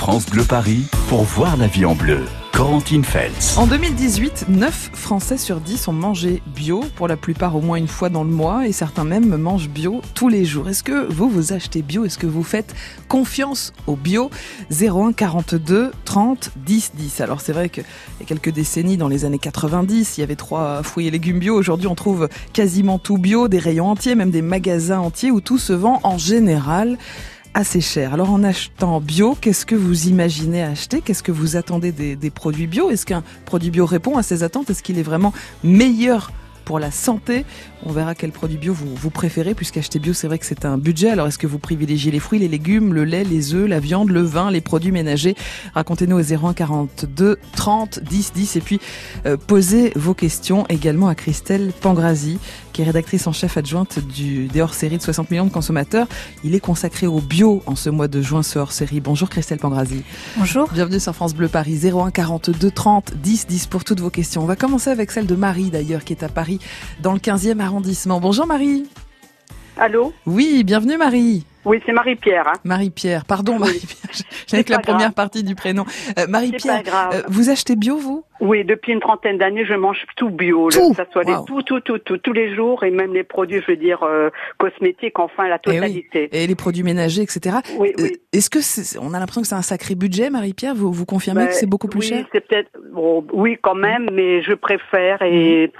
France 0.00 0.24
Bleu 0.24 0.44
Paris 0.44 0.86
pour 1.10 1.24
voir 1.24 1.58
la 1.58 1.66
vie 1.66 1.84
en 1.84 1.94
bleu. 1.94 2.20
Corentine 2.54 3.04
Feltz. 3.04 3.58
En 3.58 3.66
2018, 3.66 4.46
9 4.48 4.90
Français 4.94 5.36
sur 5.36 5.60
10 5.60 5.88
ont 5.88 5.92
mangé 5.92 6.42
bio, 6.46 6.82
pour 6.96 7.06
la 7.06 7.18
plupart 7.18 7.54
au 7.54 7.60
moins 7.60 7.76
une 7.76 7.86
fois 7.86 8.08
dans 8.08 8.24
le 8.24 8.30
mois, 8.30 8.66
et 8.66 8.72
certains 8.72 9.04
même 9.04 9.36
mangent 9.36 9.68
bio 9.68 10.00
tous 10.14 10.30
les 10.30 10.46
jours. 10.46 10.70
Est-ce 10.70 10.82
que 10.82 11.06
vous, 11.12 11.28
vous 11.28 11.52
achetez 11.52 11.82
bio? 11.82 12.06
Est-ce 12.06 12.16
que 12.16 12.26
vous 12.26 12.42
faites 12.42 12.74
confiance 13.08 13.74
au 13.86 13.94
bio? 13.94 14.30
01 14.70 15.12
42 15.12 15.90
30 16.06 16.50
10 16.56 16.92
10. 16.94 17.20
Alors 17.20 17.42
c'est 17.42 17.52
vrai 17.52 17.68
qu'il 17.68 17.84
y 18.20 18.22
a 18.22 18.26
quelques 18.26 18.52
décennies, 18.52 18.96
dans 18.96 19.08
les 19.08 19.26
années 19.26 19.38
90, 19.38 20.16
il 20.16 20.22
y 20.22 20.24
avait 20.24 20.34
trois 20.34 20.82
fruits 20.82 21.08
et 21.08 21.10
légumes 21.10 21.40
bio. 21.40 21.54
Aujourd'hui, 21.54 21.88
on 21.88 21.94
trouve 21.94 22.30
quasiment 22.54 22.98
tout 22.98 23.18
bio, 23.18 23.48
des 23.48 23.58
rayons 23.58 23.90
entiers, 23.90 24.14
même 24.14 24.30
des 24.30 24.40
magasins 24.40 25.00
entiers 25.00 25.30
où 25.30 25.42
tout 25.42 25.58
se 25.58 25.74
vend 25.74 26.00
en 26.04 26.16
général 26.16 26.96
assez 27.54 27.80
cher. 27.80 28.14
Alors 28.14 28.30
en 28.30 28.42
achetant 28.42 29.00
bio, 29.00 29.36
qu'est-ce 29.40 29.66
que 29.66 29.74
vous 29.74 30.08
imaginez 30.08 30.62
acheter? 30.62 31.00
Qu'est-ce 31.00 31.22
que 31.22 31.32
vous 31.32 31.56
attendez 31.56 31.92
des, 31.92 32.30
produits 32.30 32.66
bio? 32.66 32.90
Est-ce 32.90 33.06
qu'un 33.06 33.22
produit 33.44 33.70
bio 33.70 33.86
répond 33.86 34.16
à 34.16 34.22
ces 34.22 34.42
attentes? 34.42 34.70
Est-ce 34.70 34.82
qu'il 34.82 34.98
est 34.98 35.02
vraiment 35.02 35.32
meilleur 35.64 36.32
pour 36.64 36.78
la 36.78 36.90
santé? 36.90 37.44
On 37.84 37.92
verra 37.92 38.14
quel 38.14 38.30
produit 38.30 38.56
bio 38.56 38.72
vous, 38.72 38.94
vous 38.94 39.10
préférez, 39.10 39.54
puisqu'acheter 39.54 39.98
bio, 39.98 40.12
c'est 40.12 40.26
vrai 40.26 40.38
que 40.38 40.46
c'est 40.46 40.64
un 40.64 40.78
budget. 40.78 41.10
Alors, 41.10 41.26
est-ce 41.26 41.38
que 41.38 41.46
vous 41.46 41.58
privilégiez 41.58 42.12
les 42.12 42.20
fruits, 42.20 42.38
les 42.38 42.48
légumes, 42.48 42.94
le 42.94 43.04
lait, 43.04 43.24
les 43.24 43.54
œufs, 43.54 43.68
la 43.68 43.80
viande, 43.80 44.10
le 44.10 44.22
vin, 44.22 44.50
les 44.50 44.60
produits 44.60 44.92
ménagers? 44.92 45.34
Racontez-nous 45.74 46.18
au 46.18 46.46
01 46.46 46.54
42 46.54 47.38
30 47.56 48.00
10 48.00 48.32
10 48.32 48.56
et 48.56 48.60
puis 48.60 48.80
euh, 49.26 49.36
posez 49.36 49.92
vos 49.96 50.14
questions 50.14 50.66
également 50.68 51.08
à 51.08 51.14
Christelle 51.14 51.72
Pangrazi, 51.80 52.38
qui 52.72 52.82
est 52.82 52.84
rédactrice 52.84 53.26
en 53.26 53.32
chef 53.32 53.56
adjointe 53.56 53.98
du, 53.98 54.46
des 54.46 54.60
hors-séries 54.60 54.98
de 54.98 55.02
60 55.02 55.30
millions 55.30 55.46
de 55.46 55.50
consommateurs. 55.50 56.06
Il 56.44 56.54
est 56.54 56.60
consacré 56.60 57.06
au 57.06 57.20
bio 57.20 57.62
en 57.66 57.76
ce 57.76 57.90
mois 57.90 58.08
de 58.08 58.20
juin, 58.22 58.42
ce 58.42 58.58
hors-série. 58.58 59.00
Bonjour 59.00 59.28
Christelle 59.28 59.58
Pangrazi. 59.58 60.02
Bonjour. 60.36 60.68
Bienvenue 60.72 61.00
sur 61.00 61.14
France 61.14 61.34
Bleu 61.34 61.48
Paris, 61.48 61.80
01 61.82 62.10
42 62.10 62.70
30 62.70 63.14
10 63.16 63.46
10 63.46 63.66
pour 63.66 63.84
toutes 63.84 64.00
vos 64.00 64.10
questions. 64.10 64.42
On 64.42 64.46
va 64.46 64.56
commencer 64.56 64.90
avec 64.90 65.10
celle 65.10 65.26
de 65.26 65.34
Marie 65.34 65.70
d'ailleurs, 65.70 66.04
qui 66.04 66.12
est 66.12 66.22
à 66.22 66.28
Paris 66.28 66.58
dans 67.02 67.12
le 67.12 67.18
15e 67.18 67.60
arrondissement. 67.60 68.20
Bonjour 68.20 68.46
Marie. 68.46 68.84
Allô? 69.76 70.12
Oui, 70.26 70.62
bienvenue 70.64 70.96
Marie. 70.96 71.44
Oui, 71.64 71.80
c'est 71.84 71.92
Marie-Pierre. 71.92 72.48
Hein. 72.48 72.52
Marie-Pierre, 72.64 73.24
pardon 73.26 73.58
Marie-Pierre, 73.58 74.10
j'avais 74.46 74.64
que 74.64 74.72
la 74.72 74.78
première 74.78 75.12
partie 75.12 75.42
du 75.44 75.54
prénom. 75.54 75.84
Euh, 76.18 76.26
Marie-Pierre, 76.28 76.82
euh, 77.12 77.22
vous 77.28 77.50
achetez 77.50 77.76
bio 77.76 77.96
vous? 77.98 78.24
Oui, 78.40 78.64
depuis 78.64 78.92
une 78.92 79.00
trentaine 79.00 79.36
d'années, 79.36 79.66
je 79.66 79.74
mange 79.74 79.98
tout 80.16 80.30
bio, 80.30 80.70
Tout 80.70 80.90
que 80.90 80.96
ça 80.96 81.04
soit 81.12 81.24
Wow. 81.26 81.40
les, 81.40 81.44
tout, 81.46 81.62
tout, 81.62 81.80
tout, 81.80 81.98
tout, 81.98 82.16
tous 82.16 82.32
les 82.32 82.54
jours, 82.54 82.84
et 82.84 82.90
même 82.90 83.12
les 83.12 83.22
produits, 83.24 83.60
je 83.60 83.66
veux 83.72 83.76
dire, 83.76 84.02
euh, 84.02 84.30
cosmétiques, 84.58 85.18
enfin, 85.18 85.46
la 85.48 85.58
Eh 85.66 85.70
oui. 85.70 85.74
totalité. 85.76 86.28
Et 86.32 86.46
les 86.46 86.54
produits 86.54 86.82
ménagers, 86.82 87.20
etc. 87.22 87.56
Oui, 87.78 87.92
Euh, 87.98 88.04
oui. 88.04 88.12
Est-ce 88.32 88.48
que 88.48 88.60
c'est- 88.62 88.98
on 88.98 89.12
a 89.12 89.18
l'impression 89.18 89.42
que 89.42 89.46
c'est 89.48 89.54
un 89.54 89.60
sacré 89.62 89.94
budget, 89.94 90.30
Marie-Pierre? 90.30 90.74
Vous 90.74 90.90
vous 90.92 91.04
confirmez 91.04 91.42
Ben, 91.42 91.48
que 91.48 91.54
c'est 91.54 91.66
beaucoup 91.66 91.88
plus 91.88 92.00
oui, 92.00 92.06
cher? 92.06 92.24
c'est 92.32 92.46
peut-être, 92.46 92.70
bon, 92.94 93.26
oui, 93.34 93.58
quand 93.60 93.74
même, 93.74 94.08
mais 94.12 94.40
je 94.42 94.54
préfère, 94.54 95.20
et 95.20 95.70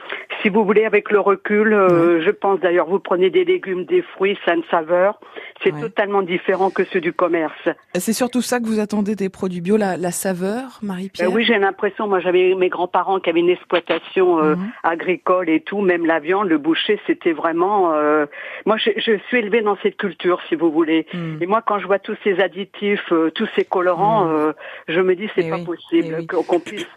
si 0.42 0.50
vous 0.50 0.62
voulez, 0.64 0.84
avec 0.84 1.10
le 1.10 1.20
recul, 1.20 1.72
euh, 1.72 2.20
je 2.22 2.30
pense 2.30 2.60
d'ailleurs, 2.60 2.88
vous 2.90 2.98
prenez 2.98 3.30
des 3.30 3.46
légumes, 3.46 3.84
des 3.86 4.02
fruits, 4.02 4.36
ça 4.44 4.50
a 4.50 4.54
une 4.56 4.64
saveur, 4.70 5.18
c'est 5.64 5.69
Ouais. 5.72 5.80
totalement 5.80 6.22
différent 6.22 6.70
que 6.70 6.84
ceux 6.84 7.00
du 7.00 7.12
commerce. 7.12 7.68
C'est 7.94 8.12
surtout 8.12 8.42
ça 8.42 8.60
que 8.60 8.66
vous 8.66 8.80
attendez 8.80 9.14
des 9.16 9.28
produits 9.28 9.60
bio, 9.60 9.76
la, 9.76 9.96
la 9.96 10.10
saveur, 10.10 10.78
Ben 10.82 10.88
Marie-Pierre 10.88 11.32
oui, 11.32 11.44
j'ai 11.44 11.58
l'impression, 11.58 12.06
moi 12.08 12.20
j'avais 12.20 12.54
mes 12.54 12.68
grands-parents 12.68 13.20
qui 13.20 13.30
avaient 13.30 13.40
une 13.40 13.48
exploitation 13.50 14.38
euh, 14.42 14.54
Mhm. 14.56 14.70
agricole 14.82 15.48
et 15.48 15.60
tout, 15.60 15.80
même 15.80 16.06
la 16.06 16.18
viande, 16.20 16.48
le 16.48 16.58
boucher, 16.58 17.00
c'était 17.06 17.32
vraiment... 17.32 17.92
euh, 17.92 18.26
Moi, 18.66 18.76
je, 18.76 18.90
je 18.96 19.18
suis 19.28 19.38
élevée 19.38 19.62
dans 19.62 19.76
cette 19.82 19.96
culture, 19.96 20.40
si 20.48 20.54
vous 20.54 20.70
voulez. 20.70 21.06
Hmm. 21.14 21.36
Et 21.40 21.46
moi, 21.46 21.62
quand 21.66 21.78
je 21.78 21.86
vois 21.86 21.98
tous 21.98 22.16
ces 22.24 22.40
additifs, 22.40 23.10
euh, 23.12 23.30
tous 23.30 23.48
ces 23.56 23.64
colorants, 23.64 24.24
Mhm. 24.26 24.34
euh, 24.34 24.52
je 24.88 25.00
me 25.00 25.14
dis 25.14 25.28
c'est 25.34 25.44
Eh 25.46 25.50
pas 25.50 25.56
oui, 25.56 25.64
possible 25.64 26.14
eh 26.18 26.20
oui. 26.20 26.26
qu'on 26.26 26.42
qu'on 26.42 26.60
puisse. 26.60 26.86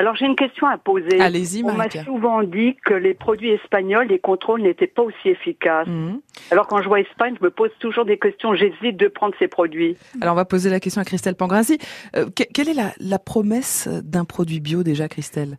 Alors 0.00 0.16
j'ai 0.16 0.24
une 0.24 0.34
question 0.34 0.66
à 0.66 0.78
poser. 0.78 1.20
Allez-y, 1.20 1.62
On 1.62 1.72
m'a 1.74 1.90
souvent 1.90 2.42
dit 2.42 2.74
que 2.86 2.94
les 2.94 3.12
produits 3.12 3.50
espagnols, 3.50 4.06
les 4.06 4.18
contrôles 4.18 4.62
n'étaient 4.62 4.86
pas 4.86 5.02
aussi 5.02 5.28
efficaces. 5.28 5.86
Mhm. 5.88 6.20
Alors 6.50 6.66
quand 6.68 6.80
je 6.80 6.88
vois 6.88 7.00
Espagne, 7.00 7.34
je 7.38 7.44
me 7.44 7.50
pose 7.50 7.68
toujours 7.80 8.06
des 8.06 8.18
questions. 8.18 8.54
J'hésite 8.54 8.96
de 8.96 9.08
prendre 9.08 9.34
ces 9.38 9.46
produits. 9.46 9.98
Alors 10.22 10.32
on 10.32 10.36
va 10.36 10.46
poser 10.46 10.70
la 10.70 10.80
question 10.80 11.02
à 11.02 11.04
Christelle 11.04 11.34
Pangrazi. 11.34 11.76
Euh, 12.16 12.30
que- 12.34 12.44
quelle 12.54 12.70
est 12.70 12.74
la, 12.74 12.92
la 12.98 13.18
promesse 13.18 13.88
d'un 13.88 14.24
produit 14.24 14.60
bio 14.60 14.82
déjà, 14.82 15.06
Christelle? 15.06 15.58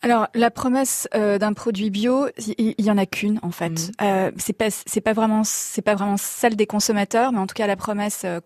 Alors 0.00 0.26
la 0.34 0.50
promesse 0.50 1.06
euh, 1.14 1.36
d'un 1.36 1.52
produit 1.52 1.90
bio, 1.90 2.28
il 2.56 2.74
y, 2.78 2.90
en 2.90 2.96
a 2.96 3.04
qu'une 3.04 3.38
en 3.42 3.50
fait. 3.50 3.68
Mhm. 3.68 3.90
Euh, 4.00 4.30
c'est 4.38 4.56
pas 4.56 4.70
c'est 4.70 5.02
pas 5.02 5.12
vraiment 5.12 5.42
c'est 5.44 5.82
pas 5.82 5.94
vraiment 5.96 6.16
celle 6.16 6.56
des 6.56 6.66
consommateurs, 6.66 7.30
mais 7.32 7.38
en 7.40 7.46
tout 7.46 7.54
cas 7.54 7.66
la 7.66 7.76
promesse 7.76 8.22
euh, 8.24 8.40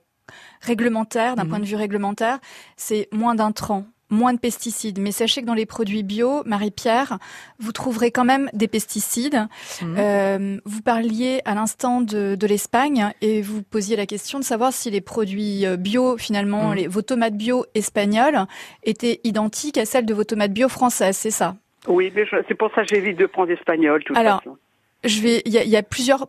réglementaire 0.61 1.37
d'un 1.37 1.45
Mhm. 1.45 1.51
point 1.51 1.59
de 1.61 1.67
vue 1.67 1.77
réglementaire, 1.77 2.39
c'est 2.77 3.07
moins 3.13 3.37
d'intrants. 3.37 3.85
Moins 4.11 4.35
de 4.35 4.39
pesticides. 4.39 4.99
Mais 5.01 5.13
sachez 5.13 5.41
que 5.41 5.47
dans 5.47 5.55
les 5.55 5.67
produits 5.67 6.03
bio, 6.03 6.43
Marie-Pierre, 6.45 7.19
vous 7.59 7.73
trouverez 7.73 8.11
quand 8.11 8.25
même 8.25 8.51
des 8.53 8.69
pesticides. 8.69 9.47
Mhm. 9.83 9.97
Euh, 9.99 10.57
vous 10.65 10.83
parliez 10.83 11.41
à 11.45 11.55
l'instant 11.55 12.01
de, 12.01 12.35
de 12.35 12.47
l'Espagne 12.47 13.11
et 13.23 13.41
vous 13.43 13.63
posiez 13.63 13.97
la 13.97 14.07
question 14.07 14.39
de 14.39 14.45
savoir 14.45 14.73
si 14.73 14.91
les 14.91 15.01
produits 15.01 15.65
euh, 15.67 15.77
bio, 15.77 16.17
finalement, 16.19 16.69
Mhm. 16.71 16.75
les, 16.75 16.87
vos 16.87 17.03
tomates 17.03 17.35
bio 17.37 17.65
espagnoles 17.75 18.47
étaient 18.83 19.21
identiques 19.25 19.79
à 19.79 19.87
celles 19.87 20.07
de 20.07 20.15
vos 20.15 20.25
tomates 20.25 20.53
bio 20.53 20.69
françaises, 20.69 21.17
c'est 21.17 21.31
ça? 21.31 21.57
Oui, 21.89 22.13
mais 22.15 22.25
c'est 22.49 22.55
pour 22.55 22.71
ça 22.75 22.83
que 22.83 22.89
j'évite 22.95 23.19
de 23.19 23.27
prendre 23.27 23.51
espagnol. 23.51 24.03
Alors, 24.15 24.39
façon. 24.39 24.57
Je 25.05 25.21
vais, 25.21 25.43
il 25.45 25.53
y 25.53 25.59
a, 25.59 25.65
il 25.65 25.71
y 25.71 25.77
a 25.77 25.83
plusieurs 25.83 26.29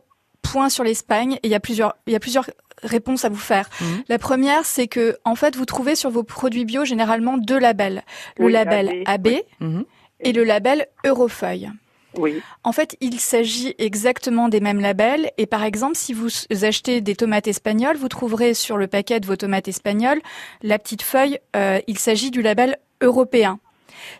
points 0.52 0.68
sur 0.68 0.84
l'Espagne 0.84 1.34
et 1.42 1.46
il 1.48 1.50
y 1.50 1.54
a 1.54 1.60
plusieurs, 1.60 1.96
il 2.06 2.12
y 2.12 2.16
a 2.16 2.20
plusieurs 2.20 2.48
réponses 2.82 3.24
à 3.24 3.28
vous 3.28 3.36
faire. 3.36 3.68
Mhm. 3.80 4.02
La 4.08 4.18
première, 4.18 4.64
c'est 4.64 4.86
que 4.86 5.16
en 5.24 5.34
fait, 5.34 5.56
vous 5.56 5.64
trouvez 5.64 5.94
sur 5.94 6.10
vos 6.10 6.22
produits 6.22 6.64
bio 6.64 6.84
généralement 6.84 7.38
deux 7.38 7.58
labels, 7.58 8.02
le 8.38 8.46
Oui, 8.46 8.52
label 8.52 8.88
AB, 9.06 9.26
AB 9.26 9.26
oui. 9.26 9.42
Mhm. 9.60 9.84
et 10.20 10.32
le 10.32 10.44
label 10.44 10.86
Eurofeuille. 11.04 11.70
Oui. 12.18 12.40
En 12.64 12.72
fait, 12.72 12.96
il 13.02 13.20
s'agit 13.20 13.74
exactement 13.78 14.48
des 14.48 14.60
mêmes 14.60 14.80
labels. 14.80 15.30
Et 15.36 15.44
par 15.44 15.64
exemple, 15.64 15.96
si 15.96 16.14
vous 16.14 16.28
achetez 16.62 17.02
des 17.02 17.14
tomates 17.14 17.46
espagnoles, 17.46 17.98
vous 17.98 18.08
trouverez 18.08 18.54
sur 18.54 18.78
le 18.78 18.86
paquet 18.86 19.20
de 19.20 19.26
vos 19.26 19.36
tomates 19.36 19.68
espagnoles 19.68 20.20
la 20.62 20.78
petite 20.78 21.02
feuille. 21.02 21.38
euh, 21.56 21.78
il 21.86 21.98
s'agit 21.98 22.30
du 22.30 22.40
label 22.40 22.78
européen. 23.02 23.58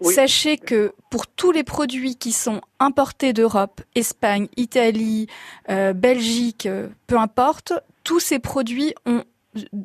Oui. 0.01 0.15
Sachez 0.15 0.57
que 0.59 0.93
pour 1.11 1.27
tous 1.27 1.53
les 1.53 1.65
produits 1.65 2.17
qui 2.17 2.33
sont 2.33 2.61
importés 2.81 3.33
d'Europe, 3.33 3.81
Espagne, 3.95 4.49
Italie, 4.57 5.27
euh, 5.71 5.93
Belgique, 5.93 6.67
euh, 6.67 6.89
peu 7.07 7.19
importe, 7.19 7.73
tous 8.05 8.21
ces 8.21 8.39
produits 8.39 8.95
ont, 9.07 9.23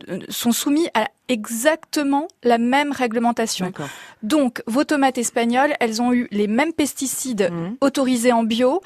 euh, 0.09 0.19
sont 0.29 0.51
soumis 0.51 0.87
à 0.93 1.07
exactement 1.27 2.27
la 2.43 2.57
même 2.57 2.91
réglementation. 2.91 3.71
Donc, 4.21 4.61
vos 4.67 4.83
tomates 4.83 5.17
espagnoles, 5.17 5.73
elles 5.79 6.01
ont 6.01 6.13
eu 6.13 6.27
les 6.31 6.47
mêmes 6.47 6.73
pesticides 6.73 7.49
Mhm. 7.51 7.77
autorisées 7.81 8.33
en 8.33 8.43
bio. 8.43 8.81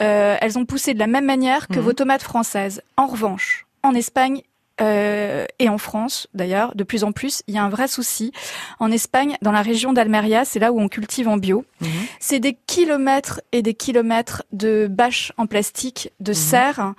Euh, 0.00 0.36
elles 0.40 0.58
ont 0.58 0.64
poussé 0.64 0.94
de 0.94 0.98
la 0.98 1.06
même 1.06 1.26
manière 1.26 1.68
que 1.68 1.78
Mhm. 1.78 1.84
vos 1.84 1.92
tomates 1.92 2.22
françaises. 2.22 2.82
En 2.96 3.06
revanche, 3.06 3.66
en 3.82 3.94
Espagne 3.94 4.42
euh, 4.80 5.44
et 5.58 5.68
en 5.68 5.78
France, 5.78 6.26
d'ailleurs, 6.34 6.74
de 6.74 6.84
plus 6.84 7.04
en 7.04 7.12
plus, 7.12 7.42
il 7.46 7.54
y 7.54 7.58
a 7.58 7.62
un 7.62 7.68
vrai 7.68 7.88
souci. 7.88 8.32
En 8.78 8.90
Espagne, 8.90 9.36
dans 9.42 9.52
la 9.52 9.62
région 9.62 9.92
d'Almeria, 9.92 10.44
c'est 10.44 10.58
là 10.58 10.72
où 10.72 10.80
on 10.80 10.88
cultive 10.88 11.28
en 11.28 11.36
bio. 11.36 11.64
Mhm. 11.80 11.88
C'est 12.18 12.40
des 12.40 12.56
kilomètres 12.66 13.40
et 13.52 13.62
des 13.62 13.74
kilomètres 13.74 14.42
de 14.52 14.86
bâches 14.90 15.32
en 15.36 15.46
plastique, 15.46 16.12
de 16.20 16.32
Mhm. 16.32 16.34
serre. 16.36 16.94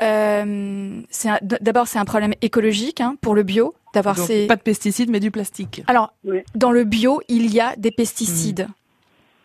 Euh, 0.00 1.00
c'est 1.10 1.28
un- 1.28 1.38
d- 1.42 1.58
D'abord, 1.60 1.86
c'est 1.86 1.98
un 1.98 2.04
problème 2.04 2.34
écologique 2.42 3.00
hein, 3.00 3.16
pour 3.20 3.34
le 3.34 3.42
bio 3.42 3.74
d'avoir 3.94 4.16
Donc, 4.16 4.26
ces. 4.26 4.46
Pas 4.46 4.56
de 4.56 4.62
pesticides, 4.62 5.10
mais 5.10 5.20
du 5.20 5.30
plastique. 5.30 5.82
Alors, 5.86 6.12
Oui. 6.24 6.38
dans 6.54 6.70
le 6.72 6.84
bio, 6.84 7.20
il 7.28 7.52
y 7.52 7.60
a 7.60 7.74
des 7.76 7.90
pesticides. 7.90 8.68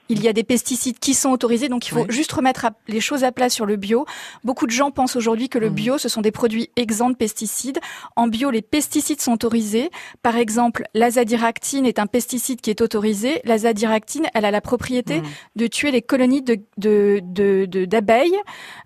Il 0.09 0.23
y 0.23 0.27
a 0.27 0.33
des 0.33 0.43
pesticides 0.43 0.99
qui 0.99 1.13
sont 1.13 1.29
autorisés, 1.31 1.67
donc 1.69 1.87
il 1.87 1.91
faut 1.91 2.01
Oui. 2.01 2.07
juste 2.09 2.31
remettre 2.31 2.65
à- 2.65 2.71
les 2.87 3.01
choses 3.01 3.23
à 3.23 3.31
plat 3.31 3.49
sur 3.49 3.65
le 3.65 3.75
bio. 3.75 4.05
Beaucoup 4.43 4.65
de 4.65 4.71
gens 4.71 4.89
pensent 4.91 5.15
aujourd'hui 5.15 5.49
que 5.49 5.57
le 5.59 5.69
Mhm. 5.69 5.75
bio, 5.75 5.97
ce 5.97 6.09
sont 6.09 6.21
des 6.21 6.31
produits 6.31 6.69
exempts 6.75 7.09
de 7.09 7.15
pesticides. 7.15 7.79
En 8.15 8.27
bio, 8.27 8.49
les 8.49 8.61
pesticides 8.61 9.21
sont 9.21 9.33
autorisés. 9.33 9.89
Par 10.23 10.35
exemple, 10.37 10.83
l'azadiractine 10.93 11.85
est 11.85 11.99
un 11.99 12.07
pesticide 12.07 12.61
qui 12.61 12.69
est 12.69 12.81
autorisé. 12.81 13.41
L'azadiractine, 13.43 14.27
elle 14.33 14.45
a 14.45 14.51
la 14.51 14.61
propriété 14.61 15.19
Mhm. 15.21 15.27
de 15.57 15.67
tuer 15.67 15.91
les 15.91 16.01
colonies 16.01 16.41
de 16.41 16.57
de- 16.77 17.21
de- 17.23 17.65
de- 17.65 17.85
d'abeilles 17.85 18.37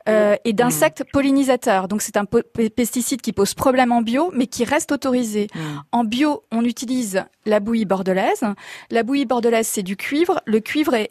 euh, 0.08 0.36
et 0.46 0.54
d'insectes 0.54 1.04
pollinisateurs. 1.12 1.88
Donc 1.88 2.02
c'est 2.02 2.18
un 2.18 2.26
po- 2.26 2.42
pesticide 2.76 3.22
qui 3.22 3.34
pose 3.34 3.54
problème 3.54 3.92
en 3.92 4.02
bio, 4.02 4.32
mais 4.34 4.48
qui 4.48 4.64
reste 4.64 4.92
autorisé. 4.92 5.48
En 5.92 6.04
bio, 6.04 6.44
on 6.52 6.64
utilise 6.64 7.24
la 7.46 7.60
bouillie 7.60 7.86
bordelaise. 7.86 8.44
La 8.90 9.04
bouillie 9.04 9.26
bordelaise, 9.26 9.68
c'est 9.68 9.84
du 9.84 9.98
cuivre. 9.98 10.42
Le 10.46 10.60
cuivre 10.60 10.94
est 10.96 11.11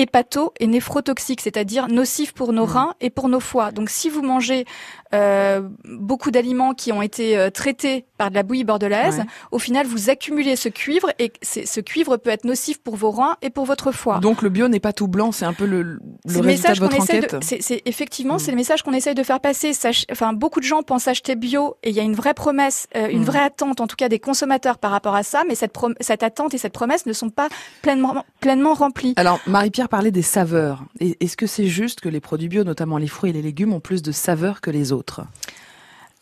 hépato 0.00 0.52
et 0.58 0.66
néphrotoxiques, 0.66 1.42
c'est-à-dire 1.42 1.88
nocifs 1.88 2.32
pour 2.32 2.54
nos 2.54 2.66
mmh. 2.66 2.70
reins 2.70 2.94
et 3.02 3.10
pour 3.10 3.28
nos 3.28 3.38
foies. 3.38 3.70
Donc 3.70 3.90
si 3.90 4.08
vous 4.08 4.22
mangez 4.22 4.64
euh, 5.12 5.60
beaucoup 5.84 6.30
d'aliments 6.30 6.72
qui 6.72 6.90
ont 6.90 7.02
été 7.02 7.36
euh, 7.36 7.50
traités 7.50 8.06
par 8.16 8.30
de 8.30 8.34
la 8.34 8.42
bouillie 8.42 8.64
bordelaise, 8.64 9.24
au 9.50 9.58
final 9.58 9.86
vous 9.86 10.08
accumulez 10.08 10.56
ce 10.56 10.70
cuivre 10.70 11.10
et 11.18 11.32
ce 11.42 11.80
cuivre 11.80 12.16
peut 12.16 12.30
être 12.30 12.44
nocif 12.44 12.82
pour 12.82 12.96
vos 12.96 13.10
reins 13.10 13.36
et 13.42 13.50
pour 13.50 13.66
votre 13.66 13.92
foie. 13.92 14.20
Donc 14.20 14.40
le 14.40 14.48
bio 14.48 14.68
n'est 14.68 14.80
pas 14.80 14.94
tout 14.94 15.08
blanc, 15.08 15.32
c'est 15.32 15.44
un 15.44 15.52
peu 15.52 15.66
le, 15.66 15.82
le 15.82 16.40
résultat 16.40 16.74
de 16.74 16.80
votre 16.80 17.00
enquête. 17.00 17.36
C'est 17.42 17.82
effectivement 17.84 18.38
c'est 18.38 18.52
le 18.52 18.56
message 18.56 18.82
qu'on 18.82 18.94
essaye 18.94 19.14
de 19.14 19.22
faire 19.22 19.40
passer. 19.40 19.72
enfin 20.10 20.32
beaucoup 20.32 20.60
de 20.60 20.64
gens 20.64 20.82
pensent 20.82 21.08
acheter 21.08 21.34
bio 21.34 21.76
et 21.82 21.90
il 21.90 21.96
y 21.96 22.00
a 22.00 22.04
une 22.04 22.14
vraie 22.14 22.34
promesse, 22.34 22.86
euh, 22.96 23.08
une 23.08 23.20
mmh. 23.20 23.24
vraie 23.24 23.42
attente 23.42 23.80
en 23.82 23.86
tout 23.86 23.96
cas 23.96 24.08
des 24.08 24.18
consommateurs 24.18 24.78
par 24.78 24.92
rapport 24.92 25.14
à 25.14 25.24
ça, 25.24 25.42
mais 25.46 25.54
cette, 25.54 25.74
cette 26.00 26.22
attente 26.22 26.54
et 26.54 26.58
cette 26.58 26.72
promesse 26.72 27.04
ne 27.04 27.12
sont 27.12 27.28
pas 27.28 27.48
pleinement 27.82 28.24
pleinement 28.40 28.72
remplies. 28.72 29.12
Alors 29.16 29.40
Marie-Pierre 29.46 29.89
parlait 29.90 30.10
des 30.10 30.22
saveurs. 30.22 30.84
Est-ce 31.00 31.36
que 31.36 31.46
c'est 31.46 31.66
juste 31.66 32.00
que 32.00 32.08
les 32.08 32.20
produits 32.20 32.48
bio, 32.48 32.64
notamment 32.64 32.96
les 32.96 33.08
fruits 33.08 33.30
et 33.30 33.34
les 33.34 33.42
légumes, 33.42 33.74
ont 33.74 33.80
plus 33.80 34.00
de 34.00 34.12
saveurs 34.12 34.62
que 34.62 34.70
les 34.70 34.92
autres? 34.92 35.22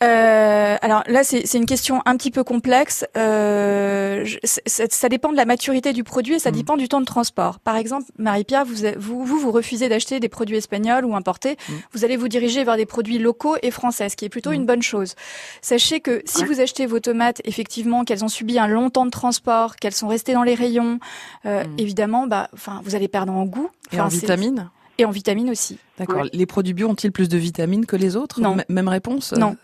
Euh, 0.01 0.77
alors 0.81 1.03
là, 1.07 1.23
c'est 1.25 1.53
une 1.55 1.65
question 1.65 2.01
un 2.05 2.15
petit 2.15 2.31
peu 2.31 2.43
complexe. 2.43 3.05
Euh, 3.17 4.25
ça, 4.45 5.09
dépend 5.09 5.31
de 5.31 5.37
la 5.37 5.45
maturité 5.45 5.91
du 5.91 6.05
produit 6.05 6.35
et 6.35 6.39
ça 6.39 6.51
mm. 6.51 6.53
dépend 6.53 6.77
du 6.77 6.87
temps 6.87 7.01
de 7.01 7.05
transport. 7.05 7.59
Par 7.59 7.75
exemple, 7.75 8.05
Marie-Pierre, 8.17 8.63
vous, 8.65 8.75
vous, 8.97 9.25
vous, 9.25 9.51
refusez 9.51 9.89
d'acheter 9.89 10.21
des 10.21 10.29
produits 10.29 10.55
espagnols 10.55 11.03
ou 11.03 11.15
importés. 11.15 11.57
Mm. 11.67 11.73
Vous 11.93 12.05
allez 12.05 12.15
vous 12.15 12.29
diriger 12.29 12.63
vers 12.63 12.77
des 12.77 12.85
produits 12.85 13.17
locaux 13.17 13.57
et 13.61 13.71
français, 13.71 14.07
ce 14.07 14.15
qui 14.15 14.23
est 14.23 14.29
plutôt 14.29 14.51
mm. 14.51 14.55
une 14.55 14.65
bonne 14.65 14.81
chose. 14.81 15.15
Sachez 15.61 15.99
que 15.99 16.21
si 16.25 16.45
vous 16.45 16.61
achetez 16.61 16.85
vos 16.85 16.99
tomates, 16.99 17.41
effectivement, 17.43 18.05
qu'elles 18.05 18.23
ont 18.23 18.29
subi 18.29 18.57
un 18.57 18.67
long 18.67 18.89
temps 18.89 19.05
de 19.05 19.11
transport, 19.11 19.75
qu'elles 19.75 19.93
sont 19.93 20.07
restées 20.07 20.33
dans 20.33 20.43
les 20.43 20.55
rayons, 20.55 20.99
euh, 21.45 21.65
évidemment, 21.77 22.25
bah, 22.25 22.49
enfin, 22.53 22.79
vous 22.85 22.95
allez 22.95 23.09
perdre 23.09 23.33
en 23.33 23.45
goût. 23.45 23.69
et 23.91 23.99
en 23.99 24.07
vitamines? 24.07 24.69
Et 24.97 25.05
en 25.05 25.11
vitamines 25.11 25.49
aussi. 25.49 25.77
D'accord. 25.97 26.25
Les 26.31 26.45
produits 26.45 26.73
bio 26.73 26.89
ont-ils 26.89 27.11
plus 27.11 27.29
de 27.29 27.37
vitamines 27.37 27.85
que 27.85 27.95
les 27.95 28.15
autres? 28.15 28.41
Non. 28.41 28.57
même 28.69 28.87
réponse? 28.87 29.33
Non. 29.33 29.55